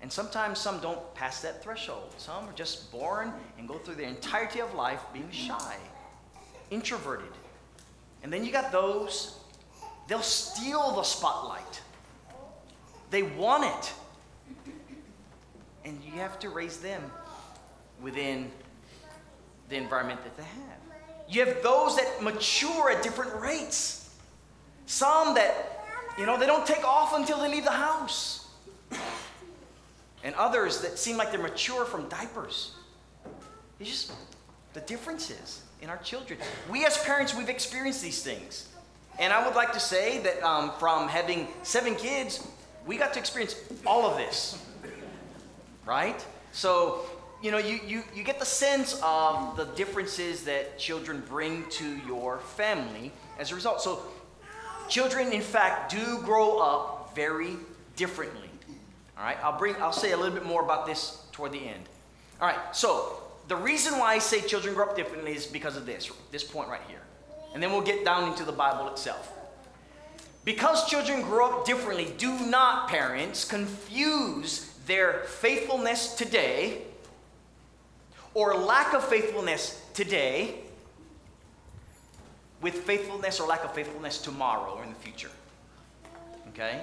And 0.00 0.10
sometimes 0.10 0.58
some 0.58 0.80
don't 0.80 1.14
pass 1.14 1.42
that 1.42 1.62
threshold. 1.62 2.14
Some 2.16 2.48
are 2.48 2.52
just 2.54 2.90
born 2.90 3.30
and 3.58 3.68
go 3.68 3.74
through 3.74 3.96
the 3.96 4.04
entirety 4.04 4.60
of 4.60 4.74
life 4.74 5.02
being 5.12 5.30
shy, 5.30 5.76
introverted. 6.70 7.32
And 8.22 8.32
then 8.32 8.42
you 8.42 8.52
got 8.52 8.72
those, 8.72 9.38
they'll 10.08 10.22
steal 10.22 10.92
the 10.92 11.02
spotlight. 11.02 11.80
They 13.10 13.22
want 13.22 13.64
it. 13.64 13.92
And 15.84 16.00
you 16.02 16.12
have 16.12 16.38
to 16.40 16.48
raise 16.48 16.78
them 16.78 17.02
within 18.00 18.50
the 19.68 19.76
environment 19.76 20.22
that 20.24 20.36
they 20.36 20.42
have. 20.42 20.78
You 21.28 21.44
have 21.44 21.62
those 21.62 21.96
that 21.96 22.22
mature 22.22 22.90
at 22.90 23.02
different 23.02 23.34
rates. 23.40 24.14
Some 24.86 25.34
that, 25.34 25.84
you 26.18 26.26
know, 26.26 26.38
they 26.38 26.46
don't 26.46 26.66
take 26.66 26.84
off 26.84 27.14
until 27.14 27.38
they 27.38 27.48
leave 27.48 27.64
the 27.64 27.70
house 27.70 28.48
and 30.22 30.34
others 30.36 30.80
that 30.80 30.98
seem 30.98 31.16
like 31.16 31.30
they're 31.30 31.40
mature 31.40 31.84
from 31.84 32.08
diapers. 32.08 32.74
It's 33.78 33.90
just 33.90 34.12
the 34.72 34.80
differences 34.80 35.62
in 35.82 35.90
our 35.90 35.98
children. 35.98 36.38
We 36.70 36.84
as 36.86 36.96
parents, 37.04 37.34
we've 37.34 37.48
experienced 37.48 38.02
these 38.02 38.22
things. 38.22 38.68
And 39.18 39.32
I 39.32 39.46
would 39.46 39.54
like 39.54 39.72
to 39.72 39.80
say 39.80 40.18
that 40.18 40.42
um, 40.42 40.72
from 40.78 41.08
having 41.08 41.48
seven 41.62 41.94
kids, 41.94 42.46
we 42.86 42.96
got 42.96 43.12
to 43.14 43.18
experience 43.18 43.56
all 43.86 44.10
of 44.10 44.16
this. 44.16 44.60
Right? 45.86 46.24
So, 46.52 47.04
you 47.42 47.50
know, 47.50 47.58
you, 47.58 47.78
you, 47.86 48.02
you 48.14 48.24
get 48.24 48.38
the 48.38 48.46
sense 48.46 49.00
of 49.02 49.56
the 49.56 49.66
differences 49.76 50.44
that 50.44 50.78
children 50.78 51.22
bring 51.28 51.68
to 51.70 51.96
your 52.06 52.38
family 52.38 53.12
as 53.38 53.52
a 53.52 53.54
result. 53.54 53.82
So, 53.82 54.02
children, 54.88 55.32
in 55.32 55.42
fact, 55.42 55.92
do 55.92 56.18
grow 56.24 56.58
up 56.58 57.14
very 57.14 57.56
differently. 57.96 58.48
All 59.16 59.24
right, 59.24 59.38
I'll 59.44 59.58
bring 59.58 59.76
I'll 59.76 59.92
say 59.92 60.10
a 60.10 60.16
little 60.16 60.34
bit 60.34 60.44
more 60.44 60.62
about 60.62 60.86
this 60.86 61.22
toward 61.30 61.52
the 61.52 61.68
end. 61.68 61.84
All 62.40 62.48
right, 62.48 62.58
so 62.74 63.22
the 63.46 63.56
reason 63.56 63.98
why 63.98 64.14
I 64.14 64.18
say 64.18 64.40
children 64.40 64.74
grow 64.74 64.86
up 64.86 64.96
differently 64.96 65.34
is 65.34 65.46
because 65.46 65.76
of 65.76 65.86
this, 65.86 66.10
this 66.32 66.42
point 66.42 66.68
right 66.68 66.80
here. 66.88 67.00
And 67.54 67.62
then 67.62 67.70
we'll 67.70 67.80
get 67.80 68.04
down 68.04 68.28
into 68.30 68.44
the 68.44 68.52
Bible 68.52 68.88
itself. 68.88 69.32
Because 70.44 70.90
children 70.90 71.22
grow 71.22 71.60
up 71.60 71.64
differently, 71.64 72.12
do 72.18 72.38
not, 72.46 72.88
parents, 72.88 73.44
confuse 73.44 74.74
their 74.86 75.20
faithfulness 75.20 76.14
today 76.14 76.82
or 78.34 78.54
lack 78.54 78.92
of 78.92 79.02
faithfulness 79.04 79.80
today 79.94 80.56
with 82.60 82.74
faithfulness 82.74 83.40
or 83.40 83.48
lack 83.48 83.64
of 83.64 83.72
faithfulness 83.74 84.18
tomorrow 84.18 84.74
or 84.76 84.82
in 84.82 84.90
the 84.90 84.96
future. 84.96 85.30
Okay? 86.48 86.80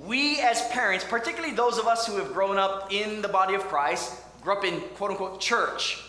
We 0.00 0.40
as 0.40 0.66
parents, 0.68 1.04
particularly 1.04 1.54
those 1.54 1.78
of 1.78 1.86
us 1.86 2.06
who 2.06 2.16
have 2.16 2.32
grown 2.32 2.58
up 2.58 2.92
in 2.92 3.20
the 3.22 3.28
body 3.28 3.54
of 3.54 3.62
Christ, 3.64 4.14
grew 4.40 4.54
up 4.54 4.64
in 4.64 4.80
quote 4.94 5.10
unquote 5.10 5.40
church, 5.40 6.02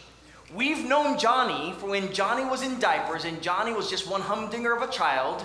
we've 0.53 0.88
known 0.88 1.18
Johnny 1.18 1.74
for 1.74 1.89
when 1.89 2.13
Johnny 2.13 2.46
was 2.46 2.62
in 2.62 2.79
diapers 2.79 3.25
and 3.25 3.41
Johnny 3.41 3.74
was 3.74 3.89
just 3.89 4.10
one 4.10 4.22
humdinger 4.22 4.75
of 4.75 4.82
a 4.82 4.91
child 4.91 5.44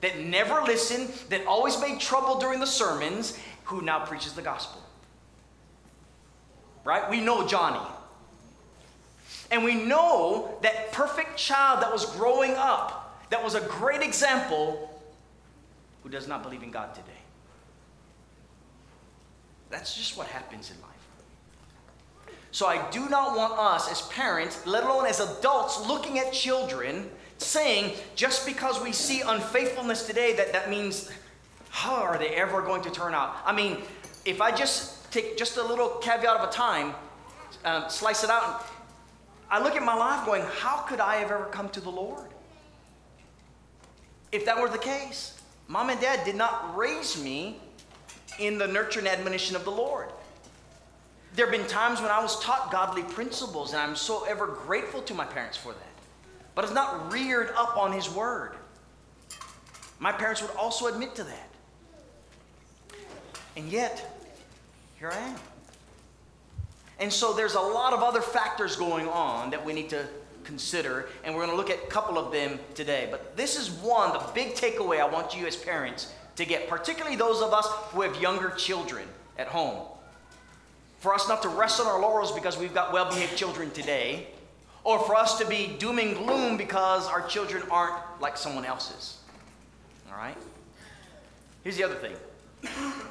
that 0.00 0.20
never 0.20 0.62
listened, 0.62 1.08
that 1.28 1.46
always 1.46 1.80
made 1.80 2.00
trouble 2.00 2.38
during 2.38 2.60
the 2.60 2.66
sermons, 2.66 3.38
who 3.64 3.82
now 3.82 4.04
preaches 4.04 4.32
the 4.32 4.42
gospel. 4.42 4.82
Right? 6.84 7.08
We 7.10 7.20
know 7.20 7.46
Johnny. 7.46 7.84
And 9.50 9.64
we 9.64 9.74
know 9.74 10.58
that 10.62 10.92
perfect 10.92 11.36
child 11.36 11.82
that 11.82 11.92
was 11.92 12.06
growing 12.16 12.52
up, 12.52 13.26
that 13.30 13.42
was 13.42 13.54
a 13.54 13.60
great 13.60 14.02
example, 14.02 15.02
who 16.02 16.08
does 16.08 16.28
not 16.28 16.42
believe 16.42 16.62
in 16.62 16.70
God 16.70 16.94
today. 16.94 17.06
That's 19.70 19.96
just 19.96 20.16
what 20.16 20.26
happens 20.28 20.70
in 20.70 20.80
life. 20.80 20.87
So 22.58 22.66
I 22.66 22.90
do 22.90 23.08
not 23.08 23.36
want 23.36 23.56
us 23.56 23.88
as 23.88 24.02
parents, 24.08 24.66
let 24.66 24.82
alone 24.82 25.06
as 25.06 25.20
adults, 25.20 25.86
looking 25.86 26.18
at 26.18 26.32
children 26.32 27.08
saying 27.36 27.94
just 28.16 28.44
because 28.44 28.82
we 28.82 28.90
see 28.90 29.20
unfaithfulness 29.20 30.08
today 30.08 30.34
that 30.34 30.52
that 30.52 30.68
means 30.68 31.08
how 31.70 31.94
are 31.94 32.18
they 32.18 32.30
ever 32.30 32.60
going 32.60 32.82
to 32.82 32.90
turn 32.90 33.14
out? 33.14 33.36
I 33.46 33.52
mean, 33.54 33.76
if 34.24 34.40
I 34.40 34.50
just 34.50 35.08
take 35.12 35.36
just 35.36 35.56
a 35.56 35.62
little 35.62 35.88
caveat 36.02 36.36
of 36.36 36.48
a 36.48 36.52
time, 36.52 36.96
um, 37.64 37.84
slice 37.88 38.24
it 38.24 38.30
out, 38.30 38.66
I 39.48 39.62
look 39.62 39.76
at 39.76 39.84
my 39.84 39.94
life 39.94 40.26
going, 40.26 40.42
how 40.42 40.78
could 40.78 40.98
I 40.98 41.14
have 41.18 41.30
ever 41.30 41.44
come 41.44 41.68
to 41.68 41.80
the 41.80 41.90
Lord? 41.90 42.26
If 44.32 44.44
that 44.46 44.60
were 44.60 44.68
the 44.68 44.78
case, 44.78 45.40
mom 45.68 45.90
and 45.90 46.00
dad 46.00 46.24
did 46.24 46.34
not 46.34 46.76
raise 46.76 47.22
me 47.22 47.60
in 48.40 48.58
the 48.58 48.66
nurture 48.66 48.98
and 48.98 49.06
admonition 49.06 49.54
of 49.54 49.62
the 49.62 49.70
Lord. 49.70 50.08
There 51.34 51.46
have 51.46 51.52
been 51.52 51.66
times 51.66 52.00
when 52.00 52.10
I 52.10 52.20
was 52.20 52.40
taught 52.40 52.72
godly 52.72 53.02
principles, 53.02 53.72
and 53.72 53.80
I'm 53.80 53.96
so 53.96 54.24
ever 54.24 54.46
grateful 54.46 55.02
to 55.02 55.14
my 55.14 55.24
parents 55.24 55.56
for 55.56 55.72
that. 55.72 55.82
But 56.54 56.64
it's 56.64 56.74
not 56.74 57.12
reared 57.12 57.50
up 57.56 57.76
on 57.76 57.92
His 57.92 58.10
Word. 58.10 58.54
My 60.00 60.12
parents 60.12 60.42
would 60.42 60.50
also 60.52 60.86
admit 60.86 61.14
to 61.16 61.24
that. 61.24 61.50
And 63.56 63.68
yet, 63.68 64.24
here 64.98 65.10
I 65.10 65.18
am. 65.18 65.36
And 67.00 67.12
so 67.12 67.32
there's 67.32 67.54
a 67.54 67.60
lot 67.60 67.92
of 67.92 68.02
other 68.02 68.20
factors 68.20 68.76
going 68.76 69.08
on 69.08 69.50
that 69.50 69.64
we 69.64 69.72
need 69.72 69.90
to 69.90 70.06
consider, 70.44 71.08
and 71.22 71.34
we're 71.34 71.44
going 71.44 71.50
to 71.50 71.56
look 71.56 71.70
at 71.70 71.84
a 71.84 71.86
couple 71.86 72.18
of 72.18 72.32
them 72.32 72.58
today. 72.74 73.06
But 73.10 73.36
this 73.36 73.58
is 73.58 73.70
one, 73.70 74.12
the 74.12 74.24
big 74.34 74.54
takeaway 74.54 74.98
I 75.00 75.08
want 75.08 75.36
you 75.36 75.46
as 75.46 75.54
parents 75.56 76.12
to 76.36 76.44
get, 76.44 76.68
particularly 76.68 77.16
those 77.16 77.42
of 77.42 77.52
us 77.52 77.66
who 77.90 78.02
have 78.02 78.20
younger 78.20 78.50
children 78.50 79.06
at 79.38 79.48
home. 79.48 79.86
For 80.98 81.14
us 81.14 81.28
not 81.28 81.42
to 81.42 81.48
rest 81.48 81.80
on 81.80 81.86
our 81.86 82.00
laurels 82.00 82.32
because 82.32 82.58
we've 82.58 82.74
got 82.74 82.92
well 82.92 83.08
behaved 83.08 83.36
children 83.36 83.70
today, 83.70 84.26
or 84.84 84.98
for 85.00 85.14
us 85.14 85.38
to 85.38 85.46
be 85.46 85.76
doom 85.78 85.98
and 85.98 86.16
gloom 86.16 86.56
because 86.56 87.06
our 87.06 87.26
children 87.26 87.62
aren't 87.70 87.94
like 88.20 88.36
someone 88.36 88.64
else's. 88.64 89.18
All 90.10 90.16
right? 90.16 90.36
Here's 91.62 91.76
the 91.76 91.84
other 91.84 91.94
thing. 91.94 92.16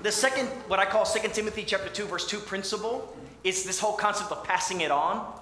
The 0.04 0.12
second, 0.12 0.48
what 0.68 0.80
I 0.80 0.86
call 0.86 1.06
2 1.06 1.28
Timothy 1.30 1.64
chapter 1.64 1.90
2, 1.90 2.06
verse 2.06 2.28
2 2.28 2.40
principle 2.40 3.16
is 3.44 3.64
this 3.64 3.80
whole 3.80 3.94
concept 3.94 4.32
of 4.32 4.44
passing 4.44 4.82
it 4.82 4.92
on. 4.92 5.34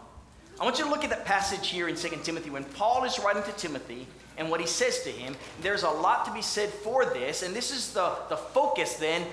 I 0.59 0.63
want 0.63 0.77
you 0.77 0.85
to 0.85 0.89
look 0.89 1.03
at 1.03 1.09
that 1.09 1.25
passage 1.25 1.69
here 1.69 1.87
in 1.87 1.95
2 1.95 2.09
Timothy 2.23 2.49
when 2.49 2.63
Paul 2.63 3.03
is 3.03 3.19
writing 3.19 3.43
to 3.43 3.51
Timothy 3.53 4.07
and 4.37 4.49
what 4.49 4.59
he 4.59 4.67
says 4.67 5.01
to 5.03 5.09
him. 5.09 5.35
There's 5.61 5.83
a 5.83 5.89
lot 5.89 6.25
to 6.25 6.33
be 6.33 6.41
said 6.41 6.69
for 6.69 7.05
this, 7.05 7.41
and 7.43 7.55
this 7.55 7.71
is 7.71 7.93
the, 7.93 8.15
the 8.29 8.37
focus 8.37 8.95
then 8.95 9.25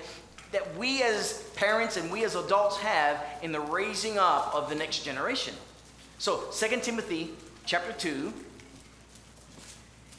that 0.53 0.77
we 0.77 1.03
as 1.03 1.43
parents 1.55 1.97
and 1.97 2.11
we 2.11 2.23
as 2.23 2.35
adults 2.35 2.77
have 2.77 3.23
in 3.41 3.51
the 3.51 3.59
raising 3.59 4.17
up 4.17 4.53
of 4.53 4.69
the 4.69 4.75
next 4.75 5.03
generation. 5.03 5.53
So, 6.17 6.45
2 6.51 6.79
Timothy 6.81 7.31
chapter 7.65 7.91
2, 7.93 8.33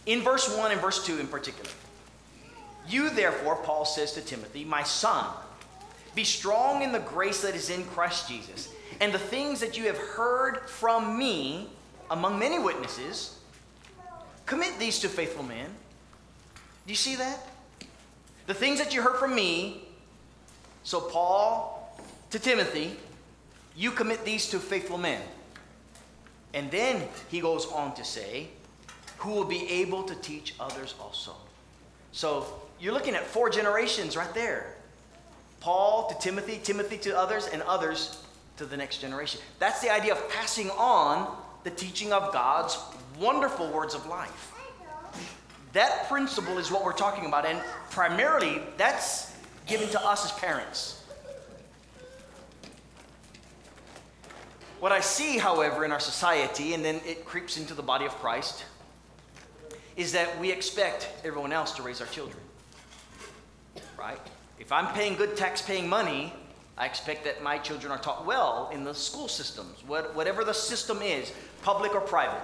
in 0.07 0.21
verse 0.21 0.55
1 0.55 0.71
and 0.71 0.81
verse 0.81 1.05
2 1.07 1.19
in 1.19 1.27
particular. 1.27 1.71
You, 2.87 3.09
therefore, 3.09 3.57
Paul 3.57 3.87
says 3.87 4.13
to 4.13 4.21
Timothy, 4.21 4.65
my 4.65 4.83
son, 4.83 5.25
be 6.15 6.25
strong 6.25 6.83
in 6.83 6.93
the 6.93 7.01
grace 7.01 7.41
that 7.41 7.55
is 7.55 7.71
in 7.71 7.85
Christ 7.85 8.29
Jesus. 8.29 8.69
And 9.01 9.13
the 9.13 9.19
things 9.19 9.61
that 9.61 9.79
you 9.79 9.85
have 9.85 9.97
heard 9.97 10.69
from 10.69 11.19
me 11.19 11.71
among 12.11 12.39
many 12.39 12.59
witnesses, 12.59 13.39
commit 14.47 14.79
these 14.79 14.99
to 15.01 15.09
faithful 15.09 15.43
men. 15.43 15.67
Do 16.87 16.93
you 16.93 16.97
see 16.97 17.17
that? 17.17 17.39
The 18.47 18.55
things 18.55 18.79
that 18.79 18.95
you 18.95 19.03
heard 19.03 19.17
from 19.17 19.35
me, 19.35 19.84
so 20.85 21.01
Paul 21.01 21.99
to 22.31 22.39
Timothy, 22.39 22.97
you 23.75 23.91
commit 23.91 24.25
these 24.25 24.49
to 24.51 24.59
faithful 24.59 24.99
men. 24.99 25.21
And 26.53 26.71
then 26.71 27.03
he 27.29 27.41
goes 27.41 27.67
on 27.67 27.95
to 27.95 28.05
say, 28.05 28.49
who 29.17 29.31
will 29.31 29.45
be 29.45 29.69
able 29.69 30.05
to 30.05 30.15
teach 30.17 30.55
others 30.61 30.95
also. 31.01 31.33
So 32.13 32.47
you're 32.79 32.93
looking 32.93 33.15
at 33.15 33.25
four 33.25 33.51
generations 33.51 34.17
right 34.17 34.33
there. 34.35 34.77
Paul 35.61 36.09
to 36.09 36.19
Timothy, 36.19 36.61
Timothy 36.63 36.99
to 36.99 37.19
others, 37.19 37.49
and 37.49 37.63
others 37.63 38.23
to 38.59 38.67
the 38.67 38.77
next 38.77 38.99
generation. 38.99 39.41
That's 39.59 39.81
the 39.81 39.91
idea 39.91 40.13
of 40.13 40.29
passing 40.29 40.71
on 40.71 41.35
the 41.65 41.71
teaching 41.71 42.13
of 42.13 42.33
God's 42.33 42.79
wonderful 43.19 43.69
words 43.71 43.95
of 43.95 44.07
life. 44.07 44.53
That 45.73 46.09
principle 46.09 46.59
is 46.59 46.71
what 46.71 46.85
we're 46.85 46.93
talking 46.93 47.27
about, 47.27 47.47
and 47.47 47.61
primarily 47.91 48.61
that's 48.77 49.34
given 49.67 49.89
to 49.91 50.05
us 50.05 50.25
as 50.25 50.33
parents. 50.33 51.03
What 54.81 54.93
I 54.93 55.01
see, 55.01 55.39
however, 55.39 55.85
in 55.85 55.93
our 55.93 56.01
society, 56.01 56.75
and 56.75 56.85
then 56.85 57.01
it 57.07 57.25
creeps 57.25 57.57
into 57.57 57.73
the 57.73 57.83
body 57.83 58.05
of 58.05 58.13
Christ, 58.17 58.65
is 59.97 60.13
that 60.13 60.39
we 60.39 60.53
expect 60.53 61.09
everyone 61.25 61.53
else 61.53 61.73
to 61.73 61.83
raise 61.83 62.01
our 62.01 62.07
children. 62.09 62.39
Right? 63.99 64.19
If 64.59 64.73
I'm 64.73 64.93
paying 64.93 65.15
good 65.15 65.37
tax 65.37 65.63
paying 65.63 65.89
money, 65.89 66.33
I 66.77 66.87
expect 66.87 67.25
that 67.25 67.43
my 67.43 67.59
children 67.59 67.93
are 67.93 67.99
taught 67.99 68.27
well 68.27 68.69
in 68.73 68.85
the 68.85 68.95
school 68.95 69.29
systems, 69.29 69.79
whatever 69.87 70.45
the 70.45 70.53
system 70.53 71.01
is, 71.01 71.33
public 71.63 71.95
or 71.95 72.01
private, 72.01 72.43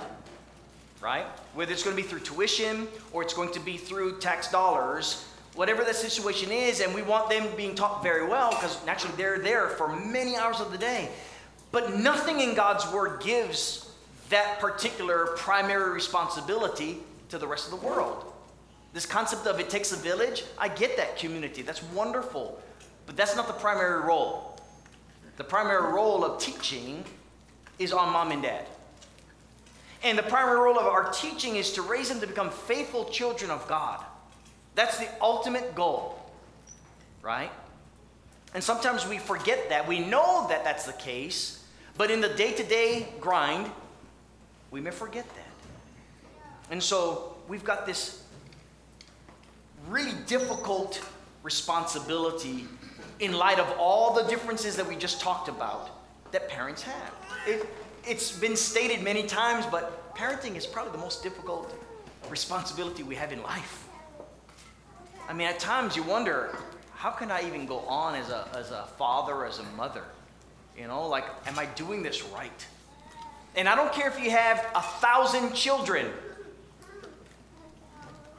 right? 1.00 1.26
Whether 1.54 1.72
it's 1.72 1.82
going 1.82 1.96
to 1.96 2.02
be 2.02 2.08
through 2.08 2.20
tuition 2.20 2.88
or 3.12 3.22
it's 3.22 3.34
going 3.34 3.52
to 3.52 3.60
be 3.60 3.76
through 3.76 4.18
tax 4.20 4.50
dollars, 4.50 5.26
whatever 5.60 5.84
the 5.84 5.92
situation 5.92 6.50
is, 6.50 6.80
and 6.80 6.94
we 6.94 7.02
want 7.02 7.28
them 7.28 7.46
being 7.54 7.74
taught 7.74 8.02
very 8.02 8.26
well 8.26 8.48
because 8.48 8.82
naturally 8.86 9.14
they're 9.18 9.38
there 9.38 9.68
for 9.68 9.94
many 9.94 10.34
hours 10.34 10.58
of 10.58 10.72
the 10.72 10.78
day. 10.78 11.06
But 11.70 11.98
nothing 11.98 12.40
in 12.40 12.54
God's 12.54 12.90
Word 12.90 13.20
gives 13.20 13.92
that 14.30 14.58
particular 14.58 15.34
primary 15.36 15.90
responsibility 15.92 17.00
to 17.28 17.36
the 17.36 17.46
rest 17.46 17.70
of 17.70 17.78
the 17.78 17.86
world. 17.86 18.32
This 18.94 19.04
concept 19.04 19.46
of 19.46 19.60
it 19.60 19.68
takes 19.68 19.92
a 19.92 19.96
village, 19.96 20.44
I 20.56 20.68
get 20.68 20.96
that 20.96 21.18
community. 21.18 21.60
That's 21.60 21.82
wonderful. 21.92 22.58
But 23.04 23.18
that's 23.18 23.36
not 23.36 23.46
the 23.46 23.52
primary 23.52 24.00
role. 24.00 24.58
The 25.36 25.44
primary 25.44 25.92
role 25.92 26.24
of 26.24 26.40
teaching 26.40 27.04
is 27.78 27.92
on 27.92 28.14
mom 28.14 28.32
and 28.32 28.40
dad. 28.42 28.64
And 30.02 30.16
the 30.16 30.22
primary 30.22 30.58
role 30.58 30.78
of 30.78 30.86
our 30.86 31.12
teaching 31.12 31.56
is 31.56 31.74
to 31.74 31.82
raise 31.82 32.08
them 32.08 32.18
to 32.20 32.26
become 32.26 32.48
faithful 32.48 33.04
children 33.10 33.50
of 33.50 33.68
God. 33.68 34.02
That's 34.74 34.98
the 34.98 35.08
ultimate 35.20 35.74
goal, 35.74 36.18
right? 37.22 37.50
And 38.54 38.62
sometimes 38.62 39.06
we 39.06 39.18
forget 39.18 39.68
that. 39.68 39.86
We 39.86 40.00
know 40.00 40.46
that 40.48 40.64
that's 40.64 40.84
the 40.86 40.92
case, 40.94 41.64
but 41.96 42.10
in 42.10 42.20
the 42.20 42.28
day 42.28 42.52
to 42.52 42.62
day 42.62 43.08
grind, 43.20 43.70
we 44.70 44.80
may 44.80 44.90
forget 44.90 45.26
that. 45.28 46.70
And 46.70 46.82
so 46.82 47.36
we've 47.48 47.64
got 47.64 47.86
this 47.86 48.22
really 49.88 50.12
difficult 50.26 51.00
responsibility 51.42 52.66
in 53.18 53.32
light 53.32 53.58
of 53.58 53.68
all 53.78 54.14
the 54.14 54.22
differences 54.24 54.76
that 54.76 54.86
we 54.86 54.96
just 54.96 55.20
talked 55.20 55.48
about 55.48 55.90
that 56.32 56.48
parents 56.48 56.82
have. 56.82 57.12
It, 57.46 57.66
it's 58.06 58.32
been 58.32 58.56
stated 58.56 59.02
many 59.02 59.24
times, 59.24 59.66
but 59.66 60.14
parenting 60.14 60.56
is 60.56 60.66
probably 60.66 60.92
the 60.92 60.98
most 60.98 61.22
difficult 61.22 61.74
responsibility 62.28 63.02
we 63.02 63.14
have 63.14 63.32
in 63.32 63.42
life. 63.42 63.88
I 65.30 65.32
mean, 65.32 65.46
at 65.46 65.60
times 65.60 65.94
you 65.94 66.02
wonder, 66.02 66.58
how 66.92 67.12
can 67.12 67.30
I 67.30 67.46
even 67.46 67.64
go 67.64 67.78
on 67.80 68.16
as 68.16 68.30
a, 68.30 68.48
as 68.52 68.72
a 68.72 68.88
father, 68.98 69.46
as 69.46 69.60
a 69.60 69.62
mother? 69.76 70.02
You 70.76 70.88
know, 70.88 71.06
like, 71.06 71.24
am 71.46 71.56
I 71.56 71.66
doing 71.66 72.02
this 72.02 72.24
right? 72.24 72.66
And 73.54 73.68
I 73.68 73.76
don't 73.76 73.92
care 73.92 74.08
if 74.08 74.18
you 74.20 74.32
have 74.32 74.58
a 74.74 74.82
thousand 74.82 75.54
children 75.54 76.08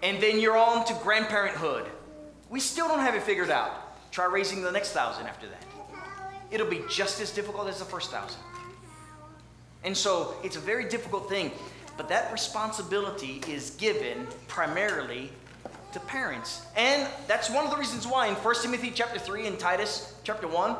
and 0.03 0.21
then 0.21 0.41
you're 0.41 0.57
on 0.57 0.83
to 0.83 0.93
grandparenthood. 0.95 1.87
We 2.49 2.59
still 2.59 2.89
don't 2.89 2.99
have 2.99 3.15
it 3.15 3.23
figured 3.23 3.51
out. 3.51 3.71
Try 4.11 4.25
raising 4.25 4.61
the 4.61 4.71
next 4.71 4.91
thousand 4.91 5.27
after 5.27 5.47
that. 5.47 5.63
It'll 6.51 6.69
be 6.69 6.81
just 6.89 7.21
as 7.21 7.31
difficult 7.31 7.69
as 7.69 7.79
the 7.79 7.85
first 7.85 8.11
thousand. 8.11 8.41
And 9.85 9.95
so 9.95 10.35
it's 10.43 10.57
a 10.57 10.59
very 10.59 10.89
difficult 10.89 11.29
thing, 11.29 11.51
but 11.95 12.09
that 12.09 12.33
responsibility 12.33 13.41
is 13.47 13.69
given 13.71 14.27
primarily 14.49 15.31
to 15.93 15.99
parents. 15.99 16.65
And 16.75 17.07
that's 17.27 17.49
one 17.49 17.65
of 17.65 17.71
the 17.71 17.77
reasons 17.77 18.07
why 18.07 18.27
in 18.27 18.35
1 18.35 18.55
Timothy 18.61 18.91
chapter 18.93 19.19
3 19.19 19.47
and 19.47 19.59
Titus 19.59 20.13
chapter 20.23 20.47
1, 20.47 20.75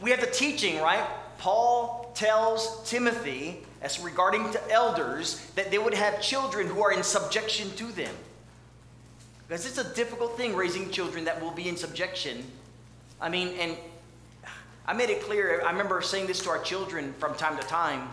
we 0.00 0.10
have 0.10 0.20
the 0.20 0.26
teaching, 0.26 0.80
right? 0.80 1.04
Paul 1.38 2.12
tells 2.14 2.88
Timothy, 2.88 3.58
as 3.82 3.98
regarding 4.00 4.50
to 4.52 4.70
elders, 4.70 5.40
that 5.54 5.70
they 5.70 5.78
would 5.78 5.94
have 5.94 6.20
children 6.20 6.66
who 6.66 6.82
are 6.82 6.92
in 6.92 7.02
subjection 7.02 7.70
to 7.76 7.84
them. 7.92 8.14
Because 9.48 9.66
it's 9.66 9.78
a 9.78 9.94
difficult 9.94 10.36
thing 10.36 10.54
raising 10.54 10.90
children 10.90 11.24
that 11.24 11.40
will 11.42 11.50
be 11.50 11.68
in 11.68 11.76
subjection. 11.76 12.44
I 13.20 13.28
mean, 13.28 13.48
and 13.58 13.76
I 14.86 14.92
made 14.92 15.10
it 15.10 15.22
clear, 15.22 15.62
I 15.64 15.70
remember 15.70 16.00
saying 16.02 16.26
this 16.26 16.40
to 16.42 16.50
our 16.50 16.62
children 16.62 17.14
from 17.18 17.34
time 17.34 17.56
to 17.58 17.66
time. 17.66 18.08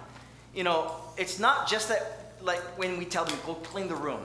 You 0.53 0.63
know, 0.63 0.95
it's 1.17 1.39
not 1.39 1.67
just 1.67 1.89
that, 1.89 2.33
like, 2.41 2.59
when 2.77 2.97
we 2.97 3.05
tell 3.05 3.25
them, 3.25 3.37
go 3.45 3.55
clean 3.55 3.87
the 3.87 3.95
room. 3.95 4.21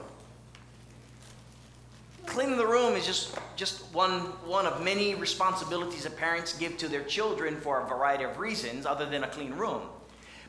Cleaning 2.33 2.57
the 2.57 2.65
room 2.65 2.95
is 2.95 3.05
just, 3.05 3.37
just 3.55 3.83
one, 3.93 4.21
one 4.47 4.65
of 4.65 4.83
many 4.83 5.13
responsibilities 5.13 6.01
that 6.01 6.17
parents 6.17 6.57
give 6.57 6.77
to 6.77 6.87
their 6.87 7.03
children 7.03 7.61
for 7.61 7.81
a 7.81 7.87
variety 7.87 8.23
of 8.23 8.39
reasons, 8.39 8.87
other 8.87 9.05
than 9.05 9.23
a 9.23 9.27
clean 9.27 9.53
room. 9.53 9.83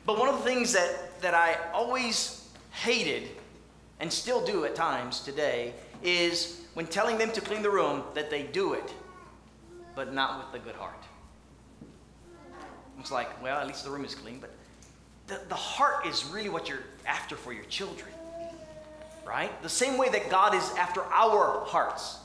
But 0.03 0.17
one 0.17 0.27
of 0.27 0.39
the 0.39 0.43
things 0.43 0.73
that, 0.73 1.21
that 1.21 1.35
I 1.35 1.57
always 1.75 2.49
hated, 2.71 3.29
and 3.99 4.11
still 4.11 4.43
do 4.43 4.65
at 4.65 4.73
times 4.73 5.19
today, 5.19 5.75
is 6.01 6.61
when 6.73 6.87
telling 6.87 7.19
them 7.19 7.31
to 7.33 7.39
clean 7.39 7.61
the 7.61 7.69
room, 7.69 8.01
that 8.15 8.31
they 8.31 8.41
do 8.41 8.73
it, 8.73 8.91
but 9.93 10.11
not 10.11 10.51
with 10.51 10.59
a 10.59 10.65
good 10.65 10.75
heart. 10.75 11.03
It's 12.99 13.11
like, 13.11 13.43
well, 13.43 13.59
at 13.59 13.67
least 13.67 13.83
the 13.83 13.91
room 13.91 14.05
is 14.05 14.15
clean, 14.15 14.39
but 14.39 14.49
the, 15.27 15.39
the 15.49 15.53
heart 15.53 16.07
is 16.07 16.25
really 16.25 16.49
what 16.49 16.67
you're 16.67 16.85
after 17.05 17.35
for 17.35 17.53
your 17.53 17.65
children 17.65 18.14
right? 19.25 19.61
The 19.61 19.69
same 19.69 19.97
way 19.97 20.09
that 20.09 20.29
God 20.29 20.53
is 20.53 20.69
after 20.77 21.01
our 21.03 21.65
hearts. 21.65 22.19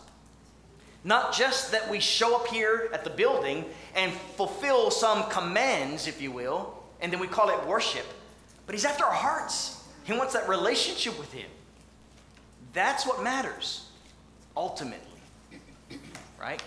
Not 1.03 1.33
just 1.33 1.73
that 1.73 1.91
we 1.91 1.99
show 1.99 2.37
up 2.37 2.49
here 2.49 2.91
at 2.93 3.05
the 3.05 3.11
building 3.11 3.65
and 3.95 4.13
fulfill 4.13 4.91
some 4.91 5.29
commands, 5.31 6.07
if 6.07 6.21
you 6.21 6.31
will, 6.31 6.83
and 7.01 7.11
then 7.11 7.21
we 7.21 7.27
call 7.27 7.49
it 7.49 7.67
worship, 7.67 8.05
but 8.67 8.75
He's 8.75 8.85
after 8.85 9.05
our 9.05 9.15
hearts. 9.15 9.83
He 10.05 10.13
wants 10.13 10.35
that 10.35 10.49
relationship 10.49 11.19
with 11.19 11.33
Him. 11.33 11.49
That's 12.73 13.07
what 13.07 13.23
matters, 13.23 13.89
ultimately, 14.57 15.21
right? 16.39 16.63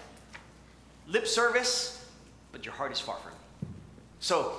Lip 1.07 1.27
service, 1.27 2.05
but 2.51 2.65
your 2.65 2.73
heart 2.73 2.91
is 2.91 2.99
far 2.99 3.17
from 3.17 3.31
me. 3.31 3.69
So, 4.19 4.53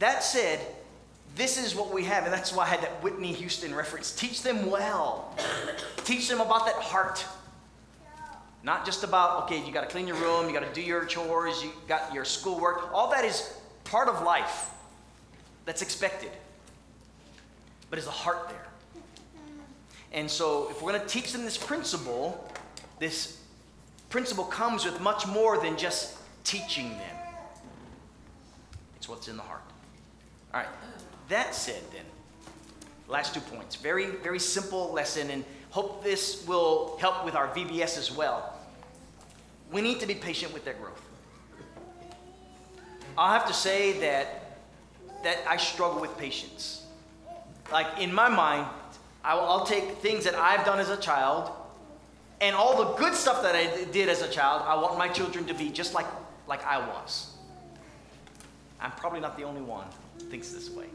that 0.00 0.22
said, 0.22 0.60
this 1.34 1.58
is 1.58 1.74
what 1.74 1.92
we 1.92 2.04
have, 2.04 2.24
and 2.24 2.32
that's 2.32 2.52
why 2.52 2.64
I 2.64 2.68
had 2.68 2.82
that 2.82 3.02
Whitney 3.02 3.32
Houston 3.32 3.74
reference. 3.74 4.14
Teach 4.14 4.42
them 4.42 4.70
well. 4.70 5.36
Teach 6.04 6.28
them 6.28 6.40
about 6.40 6.66
that 6.66 6.76
heart. 6.76 7.24
Not 8.62 8.86
just 8.86 9.04
about, 9.04 9.44
okay, 9.44 9.64
you 9.64 9.72
got 9.72 9.82
to 9.82 9.88
clean 9.88 10.06
your 10.06 10.16
room, 10.16 10.46
you 10.46 10.58
got 10.58 10.66
to 10.66 10.72
do 10.72 10.80
your 10.80 11.04
chores, 11.04 11.62
you 11.62 11.70
got 11.88 12.14
your 12.14 12.24
schoolwork. 12.24 12.92
All 12.94 13.10
that 13.10 13.24
is 13.24 13.52
part 13.84 14.08
of 14.08 14.22
life 14.22 14.70
that's 15.64 15.82
expected. 15.82 16.30
But 17.90 17.98
is 17.98 18.06
the 18.06 18.10
heart 18.10 18.48
there? 18.48 19.02
And 20.12 20.30
so, 20.30 20.68
if 20.70 20.80
we're 20.80 20.92
going 20.92 21.02
to 21.02 21.08
teach 21.08 21.32
them 21.32 21.42
this 21.42 21.58
principle, 21.58 22.48
this 23.00 23.40
principle 24.08 24.44
comes 24.44 24.84
with 24.84 25.00
much 25.00 25.26
more 25.26 25.58
than 25.58 25.76
just 25.76 26.16
teaching 26.44 26.90
them. 26.90 27.16
It's 28.96 29.08
what's 29.08 29.26
in 29.26 29.36
the 29.36 29.42
heart. 29.42 29.62
All 30.54 30.60
right. 30.60 30.68
That 31.28 31.54
said, 31.54 31.82
then, 31.92 32.04
last 33.08 33.34
two 33.34 33.40
points. 33.40 33.76
Very, 33.76 34.06
very 34.06 34.38
simple 34.38 34.92
lesson, 34.92 35.30
and 35.30 35.44
hope 35.70 36.04
this 36.04 36.46
will 36.46 36.96
help 37.00 37.24
with 37.24 37.34
our 37.34 37.48
VBS 37.48 37.98
as 37.98 38.12
well. 38.12 38.58
We 39.72 39.80
need 39.80 40.00
to 40.00 40.06
be 40.06 40.14
patient 40.14 40.52
with 40.52 40.64
their 40.64 40.74
growth. 40.74 41.00
I'll 43.16 43.32
have 43.32 43.46
to 43.46 43.54
say 43.54 43.98
that 44.00 44.40
that 45.22 45.38
I 45.48 45.56
struggle 45.56 46.00
with 46.02 46.16
patience. 46.18 46.84
Like 47.72 47.86
in 47.98 48.12
my 48.12 48.28
mind, 48.28 48.66
I 49.24 49.34
will, 49.34 49.44
I'll 49.44 49.64
take 49.64 49.84
things 49.98 50.24
that 50.24 50.34
I've 50.34 50.66
done 50.66 50.78
as 50.78 50.90
a 50.90 50.98
child, 50.98 51.50
and 52.40 52.54
all 52.54 52.76
the 52.84 52.92
good 52.96 53.14
stuff 53.14 53.42
that 53.42 53.54
I 53.54 53.84
did 53.84 54.08
as 54.10 54.20
a 54.20 54.28
child. 54.28 54.62
I 54.66 54.74
want 54.74 54.98
my 54.98 55.08
children 55.08 55.46
to 55.46 55.54
be 55.54 55.70
just 55.70 55.94
like 55.94 56.06
like 56.46 56.64
I 56.66 56.78
was. 56.86 57.30
I'm 58.80 58.92
probably 58.92 59.20
not 59.20 59.38
the 59.38 59.44
only 59.44 59.62
one 59.62 59.86
who 60.18 60.26
thinks 60.26 60.50
this 60.50 60.68
way. 60.68 60.86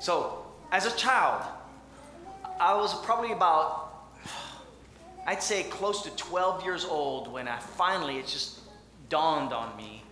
So, 0.00 0.46
as 0.72 0.86
a 0.86 0.96
child, 0.96 1.42
I 2.58 2.74
was 2.74 2.98
probably 3.04 3.32
about, 3.32 4.08
I'd 5.26 5.42
say 5.42 5.64
close 5.64 6.00
to 6.04 6.10
12 6.16 6.64
years 6.64 6.86
old 6.86 7.30
when 7.30 7.46
I 7.46 7.58
finally, 7.58 8.16
it 8.16 8.26
just 8.26 8.60
dawned 9.10 9.52
on 9.52 9.76
me, 9.76 10.02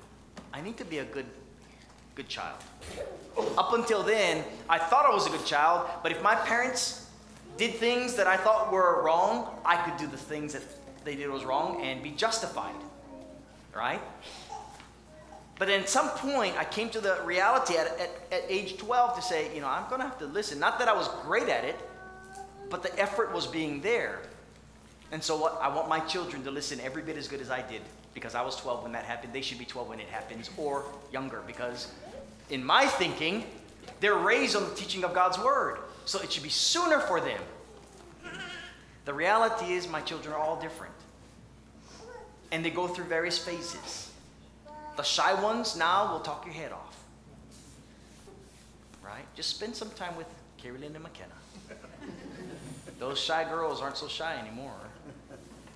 I 0.53 0.61
need 0.61 0.77
to 0.77 0.85
be 0.85 0.99
a 0.99 1.07
good, 1.07 1.25
good 2.15 2.29
child. 2.29 2.59
Up 3.57 3.73
until 3.73 4.03
then, 4.03 4.45
I 4.69 4.77
thought 4.77 5.07
I 5.07 5.15
was 5.15 5.27
a 5.27 5.31
good 5.31 5.47
child, 5.47 5.89
but 6.03 6.13
if 6.13 6.23
my 6.23 6.35
parents 6.35 7.07
did 7.57 7.75
things 7.77 8.15
that 8.17 8.27
I 8.27 8.37
thought 8.37 8.71
were 8.71 9.03
wrong, 9.03 9.59
I 9.65 9.77
could 9.77 9.97
do 9.97 10.07
the 10.07 10.19
things 10.19 10.53
that 10.53 10.65
they 11.07 11.15
did 11.15 11.31
was 11.31 11.47
wrong 11.47 11.81
and 11.83 12.03
be 12.03 12.11
justified. 12.11 12.77
Right? 13.75 14.03
But 15.59 15.69
at 15.69 15.89
some 15.89 16.09
point, 16.11 16.57
I 16.57 16.65
came 16.65 16.89
to 16.91 17.01
the 17.01 17.19
reality 17.25 17.77
at, 17.77 17.87
at, 17.99 18.11
at 18.31 18.43
age 18.49 18.77
12 18.77 19.17
to 19.17 19.23
say, 19.23 19.55
you 19.55 19.61
know, 19.61 19.67
I'm 19.67 19.89
going 19.89 20.01
to 20.01 20.07
have 20.07 20.19
to 20.21 20.27
listen. 20.27 20.61
Not 20.61 20.79
that 20.79 20.89
I 20.89 20.93
was 20.93 21.09
great 21.25 21.49
at 21.49 21.65
it, 21.65 21.77
but 22.71 22.83
the 22.83 22.97
effort 22.99 23.33
was 23.35 23.47
being 23.47 23.81
there. 23.81 24.21
And 25.11 25.23
so 25.23 25.37
what, 25.37 25.59
I 25.61 25.69
want 25.69 25.89
my 25.89 26.01
children 26.01 26.45
to 26.45 26.51
listen 26.51 26.79
every 26.81 27.03
bit 27.03 27.17
as 27.17 27.27
good 27.27 27.41
as 27.41 27.51
I 27.51 27.63
did 27.63 27.83
because 28.15 28.35
I 28.35 28.43
was 28.43 28.57
12 28.57 28.85
when 28.85 28.93
that 28.93 29.05
happened. 29.05 29.33
They 29.33 29.41
should 29.41 29.59
be 29.59 29.65
12 29.65 29.89
when 29.89 30.01
it 30.01 30.09
happens 30.09 30.51
or 30.57 30.85
younger 31.13 31.43
because 31.47 31.91
in 32.51 32.65
my 32.65 32.87
thinking, 32.87 33.45
they're 34.01 34.17
raised 34.17 34.55
on 34.55 34.69
the 34.69 34.75
teaching 34.75 35.03
of 35.03 35.15
God's 35.15 35.39
word. 35.39 35.79
So 36.05 36.21
it 36.21 36.33
should 36.33 36.43
be 36.43 36.49
sooner 36.49 37.01
for 37.01 37.21
them. 37.21 37.41
The 39.07 39.15
reality 39.15 39.73
is 39.73 39.89
my 39.89 40.01
children 40.03 40.35
are 40.35 40.39
all 40.39 40.61
different. 40.61 40.93
And 42.51 42.65
they 42.65 42.71
go 42.71 42.87
through 42.87 43.07
various 43.07 43.39
phases. 43.39 44.08
The 44.99 45.05
shy 45.05 45.33
ones 45.41 45.77
now 45.77 46.13
will 46.13 46.19
talk 46.19 46.45
your 46.45 46.55
head 46.55 46.73
off. 46.73 46.97
Right? 49.01 49.25
Just 49.37 49.51
spend 49.51 49.77
some 49.77 49.91
time 49.91 50.17
with 50.17 50.27
Carolyn 50.57 50.93
and 50.93 51.05
McKenna. 51.05 51.31
Those 52.99 53.21
shy 53.21 53.45
girls 53.45 53.81
aren't 53.81 53.97
so 53.97 54.09
shy 54.09 54.37
anymore. 54.37 54.75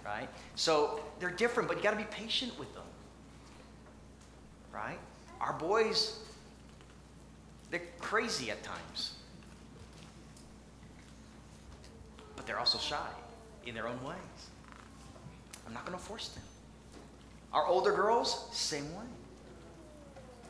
Right? 0.04 0.28
So 0.56 0.98
they're 1.20 1.30
different, 1.30 1.68
but 1.68 1.76
you 1.76 1.84
got 1.84 1.92
to 1.92 1.96
be 1.96 2.06
patient 2.10 2.58
with 2.58 2.74
them. 2.74 2.82
Right? 4.74 4.98
Our 5.40 5.52
boys, 5.52 6.18
they're 7.70 7.82
crazy 8.00 8.50
at 8.50 8.60
times. 8.64 9.14
But 12.34 12.44
they're 12.48 12.58
also 12.58 12.78
shy 12.78 13.08
in 13.66 13.76
their 13.76 13.86
own 13.86 14.02
ways. 14.02 14.16
I'm 15.64 15.72
not 15.72 15.86
going 15.86 15.96
to 15.96 16.04
force 16.04 16.30
them. 16.30 16.42
Our 17.52 17.66
older 17.66 17.92
girls, 17.92 18.48
same 18.52 18.94
way. 18.96 19.04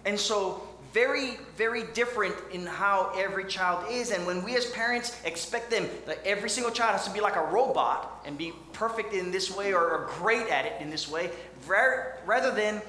And 0.05 0.19
so, 0.19 0.67
very, 0.93 1.39
very 1.57 1.85
different 1.95 2.35
in 2.53 2.67
how 2.67 3.13
every 3.17 3.47
child 3.47 3.87
is. 3.91 4.11
And 4.11 4.27
when 4.27 4.45
we 4.45 4.57
as 4.57 4.67
parents 4.67 5.19
expect 5.25 5.71
them 5.71 5.89
that 6.07 6.19
every 6.25 6.51
single 6.51 6.73
child 6.73 6.93
has 6.93 7.07
to 7.07 7.13
be 7.13 7.21
like 7.21 7.37
a 7.37 7.45
robot 7.45 8.23
and 8.27 8.37
be 8.37 8.53
perfect 8.73 9.15
in 9.15 9.31
this 9.31 9.55
way 9.57 9.73
or, 9.73 9.81
or 9.81 10.11
great 10.19 10.49
at 10.49 10.67
it 10.67 10.75
in 10.81 10.91
this 10.91 11.11
way, 11.11 11.31
rather 11.67 12.51
than 12.51 12.83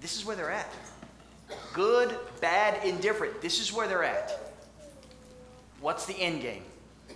this 0.00 0.16
is 0.16 0.24
where 0.24 0.34
they're 0.34 0.50
at. 0.50 0.68
Good, 1.72 2.18
bad, 2.40 2.84
indifferent. 2.84 3.40
This 3.40 3.60
is 3.60 3.72
where 3.72 3.86
they're 3.86 4.04
at. 4.04 4.52
What's 5.80 6.06
the 6.06 6.14
end 6.14 6.42
game? 6.42 6.64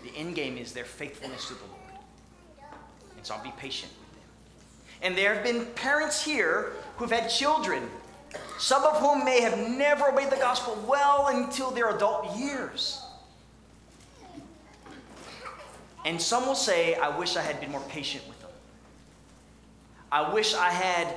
The 0.04 0.16
end 0.16 0.34
game 0.36 0.56
is 0.56 0.72
their 0.72 0.84
faithfulness 0.84 1.48
to 1.48 1.54
the 1.54 1.60
Lord. 1.60 2.70
And 3.16 3.26
so 3.26 3.34
I'll 3.34 3.42
be 3.42 3.52
patient. 3.56 3.92
And 5.02 5.16
there 5.16 5.34
have 5.34 5.44
been 5.44 5.66
parents 5.74 6.24
here 6.24 6.72
who've 6.96 7.10
had 7.10 7.28
children, 7.28 7.88
some 8.58 8.82
of 8.84 8.98
whom 8.98 9.24
may 9.24 9.40
have 9.40 9.58
never 9.58 10.10
obeyed 10.10 10.30
the 10.30 10.36
gospel 10.36 10.82
well 10.88 11.28
until 11.28 11.70
their 11.70 11.94
adult 11.94 12.36
years. 12.36 13.02
And 16.04 16.22
some 16.22 16.46
will 16.46 16.54
say, 16.54 16.94
I 16.94 17.16
wish 17.16 17.36
I 17.36 17.42
had 17.42 17.60
been 17.60 17.72
more 17.72 17.82
patient 17.88 18.26
with 18.28 18.40
them. 18.40 18.50
I 20.12 20.32
wish 20.32 20.54
I 20.54 20.70
had 20.70 21.14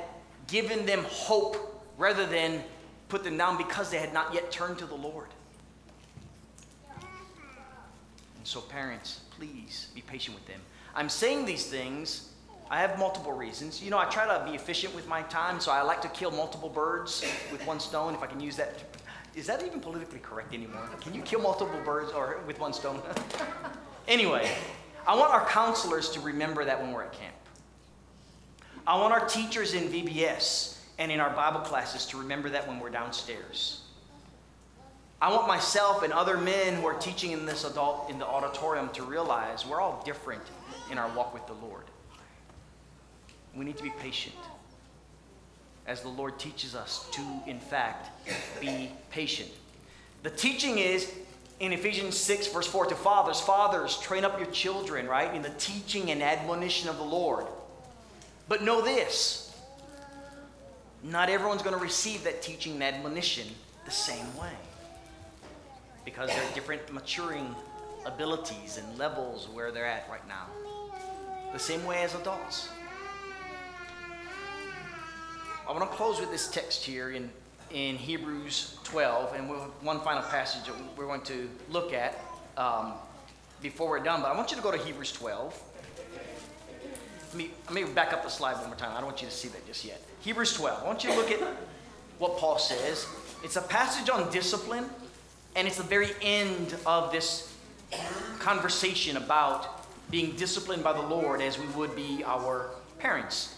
given 0.48 0.86
them 0.86 1.06
hope 1.08 1.86
rather 1.98 2.26
than 2.26 2.64
put 3.08 3.24
them 3.24 3.38
down 3.38 3.58
because 3.58 3.92
they 3.92 4.00
had 4.00 4.14
not 4.14 4.34
yet 4.34 4.52
turned 4.52 4.80
to 4.80 4.86
the 4.86 4.96
Lord. 4.96 5.28
And 7.00 8.46
so, 8.46 8.62
parents, 8.62 9.22
please 9.38 9.90
be 9.94 10.02
patient 10.02 10.36
with 10.36 10.48
them. 10.48 10.60
I'm 10.96 11.10
saying 11.10 11.46
these 11.46 11.68
things. 11.68 12.29
I 12.72 12.82
have 12.82 13.00
multiple 13.00 13.34
reasons. 13.34 13.82
You 13.82 13.90
know, 13.90 13.98
I 13.98 14.06
try 14.06 14.26
to 14.28 14.46
be 14.46 14.56
efficient 14.56 14.94
with 14.94 15.08
my 15.08 15.24
time, 15.24 15.60
so 15.60 15.72
I 15.72 15.82
like 15.82 16.02
to 16.04 16.08
kill 16.10 16.30
multiple 16.30 16.70
birds 16.70 17.26
with 17.52 17.66
one 17.66 17.80
stone, 17.80 18.14
if 18.14 18.22
I 18.22 18.28
can 18.28 18.40
use 18.40 18.56
that. 18.58 18.76
Is 19.36 19.48
that 19.48 19.64
even 19.66 19.80
politically 19.80 20.20
correct 20.20 20.54
anymore? 20.54 20.88
Can 21.02 21.16
you 21.16 21.22
kill 21.22 21.42
multiple 21.42 21.80
birds 21.84 22.12
or 22.12 22.40
with 22.46 22.60
one 22.60 22.74
stone? 22.74 23.02
anyway, 24.08 24.52
I 25.08 25.16
want 25.16 25.34
our 25.34 25.46
counselors 25.48 26.10
to 26.12 26.20
remember 26.20 26.64
that 26.66 26.80
when 26.80 26.92
we're 26.92 27.04
at 27.04 27.14
camp. 27.14 27.36
I 28.86 29.00
want 29.00 29.14
our 29.14 29.28
teachers 29.28 29.74
in 29.74 29.84
VBS 29.88 30.78
and 31.00 31.12
in 31.12 31.20
our 31.20 31.30
Bible 31.32 31.62
classes 31.62 32.06
to 32.08 32.18
remember 32.18 32.50
that 32.50 32.68
when 32.68 32.80
we're 32.80 32.90
downstairs. 32.90 33.82
I 35.22 35.32
want 35.34 35.48
myself 35.48 36.04
and 36.04 36.14
other 36.14 36.38
men 36.38 36.76
who 36.76 36.86
are 36.86 36.94
teaching 36.94 37.32
in 37.32 37.46
this 37.46 37.66
adult 37.66 38.10
in 38.10 38.20
the 38.20 38.26
auditorium 38.26 38.90
to 38.90 39.04
realize 39.04 39.66
we're 39.66 39.82
all 39.82 40.02
different 40.06 40.44
in 40.92 40.98
our 40.98 41.10
walk 41.16 41.34
with 41.34 41.46
the 41.48 41.54
Lord. 41.54 41.84
We 43.56 43.66
need 43.66 43.78
to 43.78 43.84
be 43.84 43.94
patient 44.00 44.36
as 45.88 46.02
the 46.02 46.08
Lord 46.08 46.38
teaches 46.38 46.76
us 46.76 47.08
to, 47.14 47.22
in 47.48 47.60
fact, 47.60 48.10
be 48.62 48.92
patient. 49.10 49.50
The 50.22 50.30
teaching 50.30 50.78
is 50.78 51.12
in 51.60 51.74
Ephesians 51.74 52.16
6, 52.16 52.48
verse 52.48 52.68
4 52.68 52.86
to 52.88 52.96
fathers, 52.96 53.42
fathers, 53.42 53.98
train 53.98 54.24
up 54.24 54.38
your 54.40 54.50
children, 54.52 55.08
right, 55.08 55.34
in 55.34 55.42
the 55.42 55.50
teaching 55.58 56.12
and 56.12 56.22
admonition 56.22 56.90
of 56.90 56.98
the 56.98 57.04
Lord. 57.04 57.46
But 58.48 58.64
know 58.64 58.82
this 58.82 59.50
not 61.02 61.30
everyone's 61.30 61.62
going 61.62 61.76
to 61.76 61.82
receive 61.82 62.24
that 62.26 62.42
teaching 62.42 62.74
and 62.74 62.84
admonition 62.84 63.48
the 63.86 63.92
same 63.92 64.36
way 64.38 64.52
because 66.04 66.30
there 66.30 66.44
are 66.44 66.54
different 66.54 66.92
maturing 66.92 67.56
abilities 68.06 68.78
and 68.78 68.98
levels 68.98 69.48
where 69.50 69.72
they're 69.72 69.86
at 69.86 70.08
right 70.10 70.28
now. 70.28 70.46
The 71.54 71.60
same 71.60 71.86
way 71.86 72.04
as 72.04 72.16
adults. 72.16 72.70
I 75.70 75.72
want 75.72 75.88
to 75.88 75.96
close 75.96 76.20
with 76.20 76.32
this 76.32 76.50
text 76.50 76.84
here 76.84 77.12
in, 77.12 77.30
in 77.70 77.96
Hebrews 77.96 78.76
12, 78.86 79.36
and 79.36 79.48
we'll 79.48 79.60
have 79.60 79.70
one 79.84 80.00
final 80.00 80.24
passage 80.24 80.66
that 80.66 80.74
we're 80.98 81.06
going 81.06 81.22
to 81.22 81.48
look 81.70 81.94
at 81.94 82.20
um, 82.58 82.94
before 83.62 83.88
we're 83.88 84.00
done. 84.00 84.24
But 84.24 84.32
I 84.32 84.36
want 84.36 84.50
you 84.50 84.58
to 84.58 84.64
go 84.64 84.72
to 84.72 84.80
Hebrews 84.80 85.12
12. 85.12 85.62
Let 87.22 87.36
me, 87.36 87.52
let 87.66 87.74
me 87.76 87.84
back 87.84 88.14
up 88.14 88.24
the 88.24 88.30
slide 88.30 88.54
one 88.54 88.66
more 88.66 88.76
time. 88.78 88.94
I 88.94 88.96
don't 88.96 89.06
want 89.06 89.22
you 89.22 89.28
to 89.28 89.34
see 89.34 89.48
that 89.50 89.64
just 89.68 89.86
yet. 89.86 90.02
Hebrews 90.22 90.54
12. 90.54 90.82
I 90.82 90.88
want 90.88 91.04
you 91.04 91.12
to 91.12 91.16
look 91.16 91.30
at 91.30 91.40
what 92.18 92.40
Paul 92.40 92.58
says. 92.58 93.06
It's 93.44 93.56
a 93.56 93.62
passage 93.62 94.10
on 94.10 94.32
discipline, 94.32 94.86
and 95.56 95.68
it's 95.68 95.78
the 95.78 95.84
very 95.84 96.10
end 96.24 96.76
of 96.88 97.12
this 97.12 97.56
conversation 98.40 99.18
about 99.18 99.86
being 100.10 100.36
disciplined 100.36 100.84
by 100.84 100.94
the 100.94 101.04
Lord 101.04 101.44
as 101.44 101.60
we 101.60 101.68
would 101.68 101.96
be 101.96 102.24
our 102.26 102.72
parents. 102.98 103.54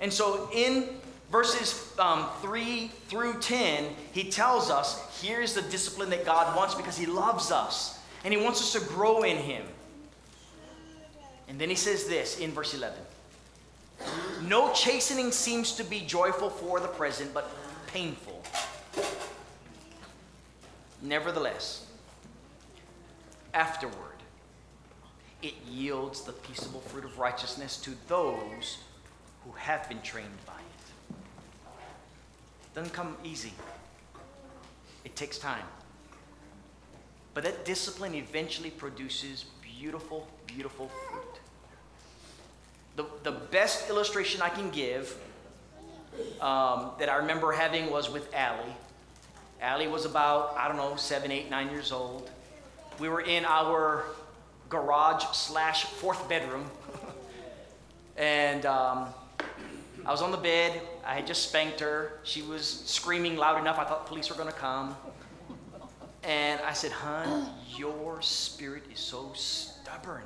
And 0.00 0.12
so 0.12 0.48
in 0.52 1.00
verses 1.30 1.92
um, 1.98 2.28
3 2.40 2.88
through 3.08 3.40
10, 3.40 3.84
he 4.12 4.30
tells 4.30 4.70
us 4.70 5.20
here's 5.22 5.54
the 5.54 5.62
discipline 5.62 6.10
that 6.10 6.24
God 6.24 6.56
wants 6.56 6.74
because 6.74 6.96
he 6.96 7.06
loves 7.06 7.50
us 7.50 7.98
and 8.24 8.32
he 8.32 8.40
wants 8.40 8.60
us 8.60 8.72
to 8.72 8.88
grow 8.88 9.22
in 9.22 9.36
him. 9.36 9.64
And 11.48 11.60
then 11.60 11.68
he 11.68 11.76
says 11.76 12.06
this 12.06 12.38
in 12.38 12.50
verse 12.50 12.74
11 12.74 12.98
No 14.42 14.72
chastening 14.72 15.30
seems 15.30 15.72
to 15.76 15.84
be 15.84 16.00
joyful 16.00 16.50
for 16.50 16.80
the 16.80 16.88
present, 16.88 17.32
but 17.32 17.50
painful. 17.86 18.42
Nevertheless, 21.02 21.86
afterward, 23.54 23.94
it 25.42 25.54
yields 25.70 26.22
the 26.22 26.32
peaceable 26.32 26.80
fruit 26.80 27.04
of 27.04 27.18
righteousness 27.18 27.76
to 27.82 27.90
those 28.08 28.78
who 29.44 29.52
have 29.52 29.88
been 29.88 30.02
trained 30.02 30.28
by. 30.46 30.55
Doesn't 32.76 32.92
come 32.92 33.16
easy. 33.24 33.54
It 35.02 35.16
takes 35.16 35.38
time. 35.38 35.64
But 37.32 37.44
that 37.44 37.64
discipline 37.64 38.14
eventually 38.14 38.68
produces 38.68 39.46
beautiful, 39.62 40.28
beautiful 40.46 40.90
fruit. 41.08 41.40
The, 42.96 43.06
the 43.22 43.32
best 43.32 43.88
illustration 43.88 44.42
I 44.42 44.50
can 44.50 44.68
give 44.68 45.16
um, 46.42 46.90
that 46.98 47.08
I 47.08 47.16
remember 47.16 47.50
having 47.50 47.90
was 47.90 48.10
with 48.10 48.28
Allie. 48.34 48.76
Allie 49.62 49.88
was 49.88 50.04
about, 50.04 50.54
I 50.58 50.68
don't 50.68 50.76
know, 50.76 50.96
seven, 50.96 51.32
eight, 51.32 51.48
nine 51.48 51.70
years 51.70 51.92
old. 51.92 52.30
We 52.98 53.08
were 53.08 53.22
in 53.22 53.46
our 53.46 54.04
garage 54.68 55.24
slash 55.32 55.84
fourth 55.84 56.28
bedroom. 56.28 56.66
and 58.18 58.66
um, 58.66 59.08
I 60.04 60.10
was 60.10 60.20
on 60.20 60.30
the 60.30 60.36
bed. 60.36 60.82
I 61.06 61.14
had 61.14 61.26
just 61.26 61.48
spanked 61.48 61.78
her. 61.80 62.18
She 62.24 62.42
was 62.42 62.66
screaming 62.66 63.36
loud 63.36 63.60
enough. 63.60 63.78
I 63.78 63.84
thought 63.84 64.06
police 64.06 64.28
were 64.28 64.34
going 64.34 64.50
to 64.50 64.58
come. 64.58 64.96
And 66.24 66.60
I 66.62 66.72
said, 66.72 66.90
Hun, 66.90 67.48
your 67.76 68.20
spirit 68.20 68.82
is 68.92 68.98
so 68.98 69.30
stubborn. 69.34 70.24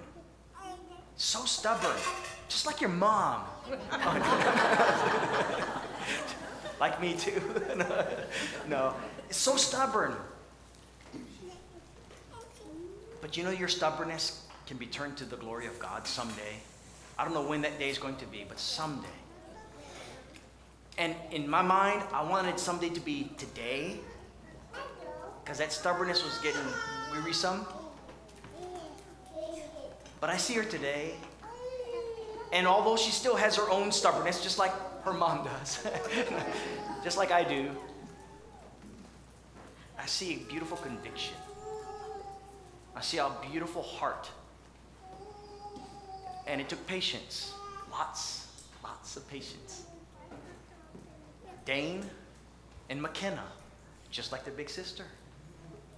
So 1.16 1.44
stubborn. 1.44 1.96
Just 2.48 2.64
like 2.64 2.80
your 2.80 2.88
mom. 2.88 3.42
like 6.80 6.98
me 7.02 7.14
too. 7.14 7.42
no, 8.68 8.94
it's 9.28 9.36
so 9.36 9.56
stubborn. 9.56 10.16
But 13.20 13.36
you 13.36 13.44
know, 13.44 13.50
your 13.50 13.68
stubbornness 13.68 14.46
can 14.66 14.78
be 14.78 14.86
turned 14.86 15.18
to 15.18 15.26
the 15.26 15.36
glory 15.36 15.66
of 15.66 15.78
God 15.78 16.06
someday. 16.06 16.56
I 17.18 17.24
don't 17.24 17.34
know 17.34 17.46
when 17.46 17.60
that 17.60 17.78
day 17.78 17.90
is 17.90 17.98
going 17.98 18.16
to 18.16 18.26
be, 18.26 18.46
but 18.48 18.58
someday. 18.58 19.06
And 21.00 21.16
in 21.30 21.48
my 21.48 21.62
mind, 21.62 22.02
I 22.12 22.22
wanted 22.22 22.60
someday 22.60 22.90
to 22.90 23.00
be 23.00 23.30
today, 23.38 23.96
because 25.42 25.56
that 25.56 25.72
stubbornness 25.72 26.22
was 26.22 26.36
getting 26.42 26.60
wearisome. 27.10 27.64
But 30.20 30.28
I 30.28 30.36
see 30.36 30.52
her 30.56 30.62
today, 30.62 31.14
and 32.52 32.66
although 32.66 32.98
she 32.98 33.12
still 33.12 33.34
has 33.34 33.56
her 33.56 33.70
own 33.70 33.90
stubbornness, 33.90 34.42
just 34.42 34.58
like 34.58 34.72
her 35.04 35.14
mom 35.14 35.46
does, 35.46 35.88
just 37.02 37.16
like 37.16 37.32
I 37.32 37.44
do, 37.44 37.70
I 39.98 40.04
see 40.04 40.34
a 40.34 40.50
beautiful 40.50 40.76
conviction. 40.76 41.34
I 42.94 43.00
see 43.00 43.16
a 43.16 43.30
beautiful 43.50 43.82
heart. 43.82 44.30
And 46.46 46.60
it 46.60 46.68
took 46.68 46.86
patience. 46.86 47.54
Lots, 47.90 48.48
lots 48.84 49.16
of 49.16 49.26
patience. 49.30 49.86
Dane 51.64 52.04
and 52.88 53.00
McKenna, 53.00 53.44
just 54.10 54.32
like 54.32 54.44
their 54.44 54.54
big 54.54 54.70
sister, 54.70 55.04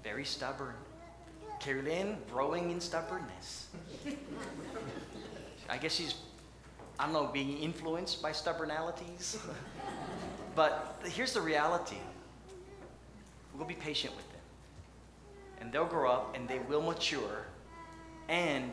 very 0.05 0.25
stubborn. 0.25 0.75
Carolyn, 1.61 2.17
growing 2.31 2.71
in 2.71 2.81
stubbornness. 2.81 3.69
I 5.69 5.79
guess 5.79 5.95
she's, 5.95 6.17
I 6.99 7.05
don't 7.05 7.13
know, 7.13 7.31
being 7.33 7.59
influenced 7.59 8.21
by 8.21 8.33
stubbornalities. 8.33 9.39
but 10.57 11.01
here's 11.05 11.33
the 11.33 11.41
reality 11.41 11.97
we'll 13.57 13.67
be 13.67 13.75
patient 13.75 14.15
with 14.17 14.29
them. 14.33 14.41
And 15.61 15.73
they'll 15.73 15.85
grow 15.85 16.11
up 16.11 16.37
and 16.37 16.49
they 16.49 16.59
will 16.59 16.83
mature. 16.83 17.47
And 18.29 18.73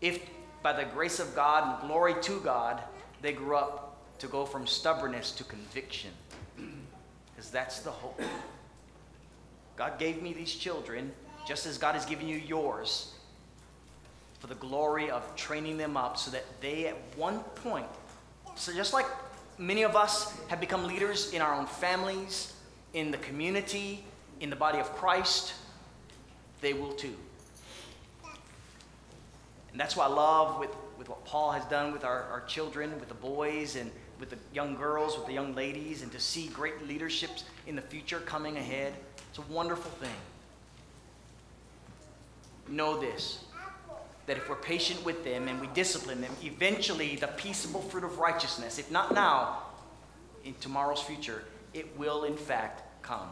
if 0.00 0.20
by 0.62 0.72
the 0.72 0.84
grace 0.84 1.18
of 1.18 1.34
God 1.34 1.80
and 1.80 1.88
glory 1.88 2.14
to 2.22 2.40
God, 2.40 2.82
they 3.20 3.32
grew 3.32 3.56
up 3.56 3.81
to 4.22 4.28
go 4.28 4.46
from 4.46 4.68
stubbornness 4.68 5.32
to 5.32 5.42
conviction. 5.42 6.10
Because 6.56 7.50
that's 7.50 7.80
the 7.80 7.90
hope. 7.90 8.22
God 9.76 9.98
gave 9.98 10.22
me 10.22 10.32
these 10.32 10.54
children 10.54 11.10
just 11.44 11.66
as 11.66 11.76
God 11.76 11.96
has 11.96 12.06
given 12.06 12.28
you 12.28 12.36
yours 12.36 13.14
for 14.38 14.46
the 14.46 14.54
glory 14.54 15.10
of 15.10 15.34
training 15.34 15.76
them 15.76 15.96
up 15.96 16.16
so 16.16 16.30
that 16.30 16.44
they 16.60 16.86
at 16.86 16.96
one 17.16 17.40
point, 17.64 17.86
so 18.54 18.72
just 18.72 18.92
like 18.92 19.06
many 19.58 19.82
of 19.82 19.96
us 19.96 20.38
have 20.46 20.60
become 20.60 20.86
leaders 20.86 21.32
in 21.32 21.42
our 21.42 21.54
own 21.54 21.66
families, 21.66 22.52
in 22.94 23.10
the 23.10 23.18
community, 23.18 24.04
in 24.38 24.50
the 24.50 24.56
body 24.56 24.78
of 24.78 24.88
Christ, 24.94 25.52
they 26.60 26.74
will 26.74 26.92
too. 26.92 27.16
And 29.72 29.80
that's 29.80 29.96
why 29.96 30.04
I 30.04 30.10
love 30.10 30.60
with, 30.60 30.70
with 30.96 31.08
what 31.08 31.24
Paul 31.24 31.50
has 31.50 31.64
done 31.64 31.90
with 31.90 32.04
our, 32.04 32.22
our 32.30 32.42
children, 32.42 33.00
with 33.00 33.08
the 33.08 33.16
boys, 33.16 33.74
and 33.74 33.90
with 34.22 34.30
the 34.30 34.38
young 34.54 34.76
girls, 34.76 35.18
with 35.18 35.26
the 35.26 35.32
young 35.32 35.52
ladies, 35.52 36.02
and 36.02 36.12
to 36.12 36.20
see 36.20 36.46
great 36.46 36.86
leaderships 36.86 37.42
in 37.66 37.74
the 37.74 37.82
future 37.82 38.20
coming 38.20 38.56
ahead. 38.56 38.92
It's 39.28 39.38
a 39.38 39.52
wonderful 39.52 39.90
thing. 39.90 40.14
Know 42.68 43.00
this 43.00 43.40
that 44.26 44.36
if 44.36 44.48
we're 44.48 44.54
patient 44.54 45.04
with 45.04 45.24
them 45.24 45.48
and 45.48 45.60
we 45.60 45.66
discipline 45.74 46.20
them, 46.20 46.30
eventually 46.44 47.16
the 47.16 47.26
peaceable 47.26 47.80
fruit 47.80 48.04
of 48.04 48.18
righteousness, 48.18 48.78
if 48.78 48.88
not 48.92 49.12
now, 49.12 49.58
in 50.44 50.54
tomorrow's 50.60 51.02
future, 51.02 51.42
it 51.74 51.98
will 51.98 52.22
in 52.22 52.36
fact 52.36 52.84
come. 53.02 53.26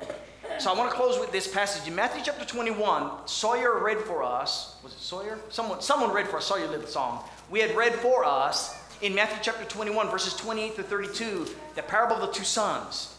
So 0.58 0.72
I 0.72 0.76
want 0.76 0.90
to 0.90 0.96
close 0.96 1.20
with 1.20 1.30
this 1.30 1.46
passage 1.46 1.86
in 1.86 1.94
Matthew 1.94 2.22
chapter 2.24 2.44
21. 2.44 3.28
Sawyer 3.28 3.78
read 3.78 3.98
for 3.98 4.24
us. 4.24 4.74
Was 4.82 4.92
it 4.92 4.98
Sawyer? 4.98 5.38
Someone, 5.50 5.80
someone 5.80 6.12
read 6.12 6.26
for 6.26 6.38
us. 6.38 6.46
Sawyer 6.46 6.66
did 6.66 6.82
the 6.82 6.88
song. 6.88 7.22
We 7.48 7.60
had 7.60 7.76
read 7.76 7.94
for 7.94 8.24
us 8.24 8.79
in 9.02 9.14
Matthew 9.14 9.38
chapter 9.42 9.64
21, 9.64 10.08
verses 10.10 10.34
28 10.34 10.76
to 10.76 10.82
32, 10.82 11.46
the 11.74 11.82
parable 11.82 12.16
of 12.16 12.20
the 12.20 12.32
two 12.32 12.44
sons. 12.44 13.16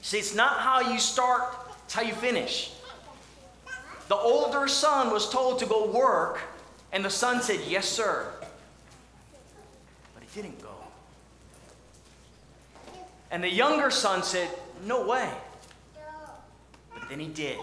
See, 0.00 0.18
it's 0.18 0.34
not 0.34 0.60
how 0.60 0.80
you 0.80 0.98
start, 0.98 1.54
it's 1.84 1.94
how 1.94 2.02
you 2.02 2.14
finish. 2.14 2.72
The 4.08 4.16
older 4.16 4.66
son 4.68 5.12
was 5.12 5.30
told 5.30 5.58
to 5.60 5.66
go 5.66 5.86
work, 5.86 6.40
and 6.92 7.04
the 7.04 7.10
son 7.10 7.42
said, 7.42 7.60
Yes, 7.68 7.88
sir. 7.88 8.26
But 10.14 10.22
he 10.22 10.42
didn't 10.42 10.60
go. 10.62 10.68
And 13.30 13.42
the 13.42 13.50
younger 13.50 13.90
son 13.90 14.22
said, 14.22 14.48
No 14.84 15.06
way. 15.06 15.30
But 16.92 17.08
then 17.08 17.20
he 17.20 17.28
did. 17.28 17.58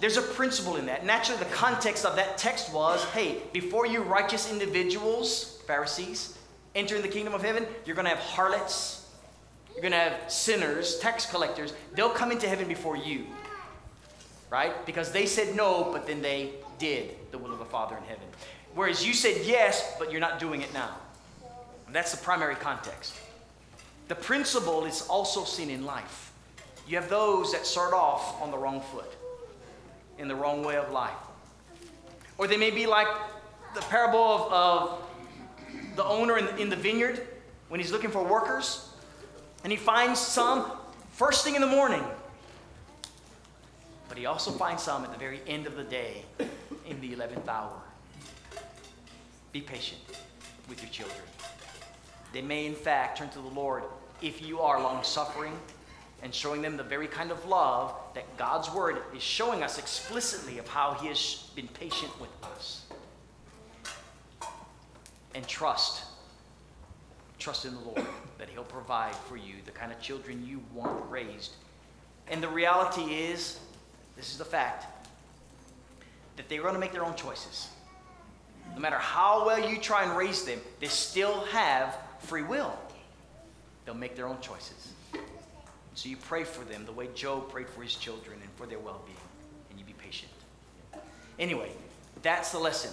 There's 0.00 0.16
a 0.16 0.22
principle 0.22 0.76
in 0.76 0.86
that. 0.86 1.06
Naturally, 1.06 1.38
the 1.38 1.50
context 1.50 2.04
of 2.04 2.16
that 2.16 2.36
text 2.36 2.72
was 2.72 3.04
hey, 3.06 3.38
before 3.52 3.86
you 3.86 4.02
righteous 4.02 4.50
individuals, 4.50 5.53
Pharisees, 5.64 6.38
enter 6.74 6.96
in 6.96 7.02
the 7.02 7.08
kingdom 7.08 7.34
of 7.34 7.42
heaven, 7.42 7.66
you're 7.84 7.96
going 7.96 8.06
to 8.06 8.14
have 8.14 8.18
harlots, 8.18 9.08
you're 9.72 9.82
going 9.82 9.92
to 9.92 9.98
have 9.98 10.30
sinners, 10.30 10.98
tax 10.98 11.26
collectors. 11.26 11.72
They'll 11.94 12.10
come 12.10 12.30
into 12.30 12.48
heaven 12.48 12.68
before 12.68 12.96
you. 12.96 13.26
Right? 14.50 14.86
Because 14.86 15.10
they 15.10 15.26
said 15.26 15.56
no, 15.56 15.90
but 15.92 16.06
then 16.06 16.22
they 16.22 16.52
did 16.78 17.16
the 17.32 17.38
will 17.38 17.52
of 17.52 17.58
the 17.58 17.64
Father 17.64 17.96
in 17.96 18.04
heaven. 18.04 18.24
Whereas 18.74 19.04
you 19.04 19.12
said 19.12 19.44
yes, 19.44 19.94
but 19.98 20.12
you're 20.12 20.20
not 20.20 20.38
doing 20.38 20.62
it 20.62 20.72
now. 20.72 20.96
And 21.86 21.94
that's 21.94 22.12
the 22.12 22.22
primary 22.22 22.54
context. 22.54 23.14
The 24.08 24.14
principle 24.14 24.84
is 24.84 25.02
also 25.08 25.44
seen 25.44 25.70
in 25.70 25.84
life. 25.84 26.32
You 26.86 26.96
have 26.96 27.08
those 27.08 27.52
that 27.52 27.66
start 27.66 27.94
off 27.94 28.40
on 28.42 28.50
the 28.50 28.58
wrong 28.58 28.80
foot, 28.80 29.10
in 30.18 30.28
the 30.28 30.34
wrong 30.34 30.62
way 30.62 30.76
of 30.76 30.90
life. 30.92 31.12
Or 32.36 32.46
they 32.46 32.56
may 32.56 32.70
be 32.70 32.86
like 32.86 33.08
the 33.74 33.80
parable 33.82 34.20
of, 34.20 34.52
of 34.52 35.03
the 35.96 36.04
owner 36.04 36.38
in, 36.38 36.48
in 36.58 36.70
the 36.70 36.76
vineyard 36.76 37.26
when 37.68 37.80
he's 37.80 37.92
looking 37.92 38.10
for 38.10 38.22
workers, 38.22 38.88
and 39.62 39.72
he 39.72 39.76
finds 39.76 40.20
some 40.20 40.70
first 41.12 41.44
thing 41.44 41.54
in 41.54 41.60
the 41.60 41.66
morning. 41.66 42.04
But 44.08 44.18
he 44.18 44.26
also 44.26 44.50
finds 44.50 44.82
some 44.82 45.04
at 45.04 45.12
the 45.12 45.18
very 45.18 45.40
end 45.46 45.66
of 45.66 45.76
the 45.76 45.84
day, 45.84 46.24
in 46.86 47.00
the 47.00 47.14
11th 47.14 47.48
hour. 47.48 47.80
Be 49.52 49.60
patient 49.60 50.00
with 50.68 50.82
your 50.82 50.90
children. 50.90 51.18
They 52.32 52.42
may, 52.42 52.66
in 52.66 52.74
fact, 52.74 53.18
turn 53.18 53.28
to 53.30 53.38
the 53.38 53.48
Lord 53.48 53.84
if 54.20 54.42
you 54.42 54.60
are 54.60 54.80
long 54.80 55.02
suffering 55.02 55.52
and 56.22 56.34
showing 56.34 56.62
them 56.62 56.76
the 56.76 56.82
very 56.82 57.06
kind 57.06 57.30
of 57.30 57.44
love 57.46 57.94
that 58.14 58.36
God's 58.36 58.70
Word 58.70 58.98
is 59.14 59.22
showing 59.22 59.62
us 59.62 59.78
explicitly 59.78 60.58
of 60.58 60.66
how 60.66 60.94
He 60.94 61.08
has 61.08 61.50
been 61.54 61.68
patient 61.68 62.10
with 62.20 62.30
us. 62.42 62.83
And 65.34 65.46
trust. 65.46 66.04
Trust 67.38 67.64
in 67.64 67.74
the 67.74 67.80
Lord 67.80 68.06
that 68.38 68.48
He'll 68.48 68.64
provide 68.64 69.14
for 69.14 69.36
you 69.36 69.54
the 69.64 69.72
kind 69.72 69.92
of 69.92 70.00
children 70.00 70.46
you 70.46 70.62
want 70.72 71.10
raised. 71.10 71.52
And 72.28 72.42
the 72.42 72.48
reality 72.48 73.02
is 73.02 73.58
this 74.16 74.32
is 74.32 74.38
the 74.38 74.44
fact 74.44 74.86
that 76.36 76.48
they're 76.48 76.62
going 76.62 76.74
to 76.74 76.80
make 76.80 76.92
their 76.92 77.04
own 77.04 77.14
choices. 77.14 77.68
No 78.74 78.80
matter 78.80 78.98
how 78.98 79.46
well 79.46 79.70
you 79.70 79.78
try 79.78 80.04
and 80.04 80.16
raise 80.16 80.44
them, 80.44 80.58
they 80.80 80.86
still 80.86 81.40
have 81.46 81.96
free 82.20 82.42
will. 82.42 82.76
They'll 83.84 83.94
make 83.94 84.16
their 84.16 84.26
own 84.26 84.40
choices. 84.40 84.92
So 85.94 86.08
you 86.08 86.16
pray 86.16 86.44
for 86.44 86.64
them 86.64 86.84
the 86.86 86.92
way 86.92 87.08
Job 87.14 87.50
prayed 87.50 87.68
for 87.68 87.82
his 87.82 87.94
children 87.94 88.38
and 88.40 88.50
for 88.56 88.66
their 88.66 88.80
well 88.80 89.02
being, 89.06 89.16
and 89.70 89.78
you 89.78 89.84
be 89.84 89.92
patient. 89.92 90.32
Anyway, 91.38 91.70
that's 92.22 92.50
the 92.50 92.58
lesson. 92.58 92.90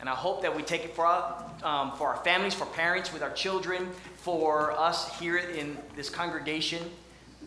And 0.00 0.08
I 0.08 0.14
hope 0.14 0.42
that 0.42 0.54
we 0.54 0.62
take 0.62 0.84
it 0.84 0.94
for 0.94 1.06
our, 1.06 1.44
um, 1.62 1.92
for 1.96 2.08
our 2.08 2.22
families, 2.24 2.52
for 2.54 2.66
parents, 2.66 3.12
with 3.12 3.22
our 3.22 3.32
children, 3.32 3.88
for 4.16 4.72
us 4.72 5.18
here 5.18 5.38
in 5.38 5.78
this 5.96 6.10
congregation, 6.10 6.82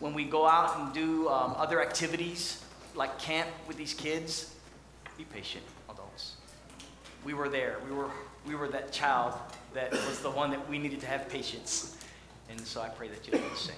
when 0.00 0.14
we 0.14 0.24
go 0.24 0.46
out 0.46 0.78
and 0.78 0.92
do 0.92 1.28
um, 1.28 1.54
other 1.56 1.82
activities 1.82 2.64
like 2.94 3.18
camp 3.18 3.48
with 3.66 3.76
these 3.76 3.94
kids. 3.94 4.54
Be 5.16 5.24
patient, 5.24 5.64
adults. 5.90 6.34
We 7.24 7.34
were 7.34 7.48
there. 7.48 7.78
We 7.88 7.94
were, 7.94 8.10
we 8.46 8.54
were 8.54 8.68
that 8.68 8.92
child 8.92 9.34
that 9.74 9.92
was 9.92 10.20
the 10.20 10.30
one 10.30 10.50
that 10.50 10.68
we 10.68 10.78
needed 10.78 11.00
to 11.00 11.06
have 11.06 11.28
patience. 11.28 11.96
And 12.50 12.60
so 12.60 12.80
I 12.80 12.88
pray 12.88 13.08
that 13.08 13.26
you'll 13.26 13.40
do 13.40 13.48
the 13.48 13.56
same. 13.56 13.76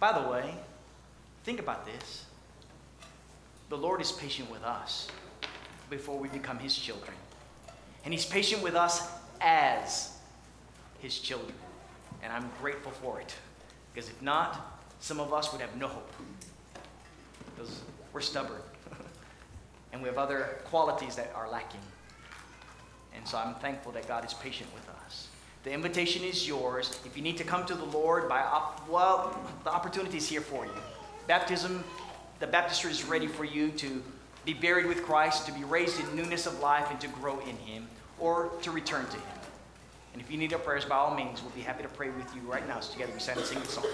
By 0.00 0.20
the 0.20 0.28
way, 0.28 0.54
think 1.44 1.60
about 1.60 1.86
this. 1.86 2.24
The 3.68 3.76
Lord 3.76 4.00
is 4.00 4.12
patient 4.12 4.50
with 4.50 4.62
us 4.62 5.08
before 5.88 6.18
we 6.18 6.28
become 6.28 6.58
His 6.58 6.76
children. 6.76 7.14
And 8.04 8.12
He's 8.12 8.26
patient 8.26 8.62
with 8.62 8.74
us 8.74 9.08
as 9.40 10.16
His 11.00 11.18
children. 11.18 11.54
And 12.22 12.32
I'm 12.32 12.50
grateful 12.60 12.92
for 12.92 13.20
it. 13.20 13.34
Because 13.92 14.08
if 14.08 14.20
not, 14.22 14.80
some 15.00 15.20
of 15.20 15.32
us 15.32 15.52
would 15.52 15.60
have 15.60 15.76
no 15.76 15.88
hope. 15.88 16.10
Because 17.54 17.80
we're 18.12 18.20
stubborn. 18.20 18.60
and 19.92 20.02
we 20.02 20.08
have 20.08 20.18
other 20.18 20.58
qualities 20.64 21.16
that 21.16 21.32
are 21.34 21.50
lacking. 21.50 21.80
And 23.14 23.26
so 23.26 23.38
I'm 23.38 23.54
thankful 23.56 23.92
that 23.92 24.08
God 24.08 24.24
is 24.24 24.34
patient 24.34 24.68
with 24.74 24.88
us. 25.04 25.28
The 25.62 25.72
invitation 25.72 26.22
is 26.22 26.46
yours. 26.46 27.00
If 27.06 27.16
you 27.16 27.22
need 27.22 27.38
to 27.38 27.44
come 27.44 27.64
to 27.66 27.74
the 27.74 27.84
Lord, 27.86 28.28
by 28.28 28.40
op- 28.40 28.86
well, 28.88 29.38
the 29.64 29.70
opportunity 29.70 30.18
is 30.18 30.28
here 30.28 30.42
for 30.42 30.66
you. 30.66 30.72
Baptism, 31.26 31.82
the 32.38 32.46
baptistry 32.46 32.90
is 32.90 33.04
ready 33.04 33.26
for 33.26 33.44
you 33.44 33.70
to 33.70 34.02
be 34.44 34.54
buried 34.54 34.86
with 34.86 35.02
Christ, 35.02 35.46
to 35.46 35.52
be 35.52 35.64
raised 35.64 35.98
in 36.00 36.16
newness 36.16 36.46
of 36.46 36.60
life, 36.60 36.90
and 36.90 37.00
to 37.00 37.08
grow 37.08 37.38
in 37.40 37.56
Him, 37.56 37.88
or 38.18 38.50
to 38.62 38.70
return 38.70 39.06
to 39.06 39.16
Him. 39.16 39.38
And 40.12 40.22
if 40.22 40.30
you 40.30 40.38
need 40.38 40.52
our 40.52 40.58
prayers, 40.58 40.84
by 40.84 40.96
all 40.96 41.14
means, 41.14 41.42
we'll 41.42 41.50
be 41.52 41.60
happy 41.60 41.82
to 41.82 41.88
pray 41.88 42.10
with 42.10 42.34
you 42.34 42.42
right 42.42 42.66
now. 42.68 42.80
So 42.80 42.92
together 42.92 43.12
we 43.12 43.18
stand 43.18 43.38
and 43.38 43.46
sing 43.46 43.60
the 43.60 43.66
song. 43.66 43.86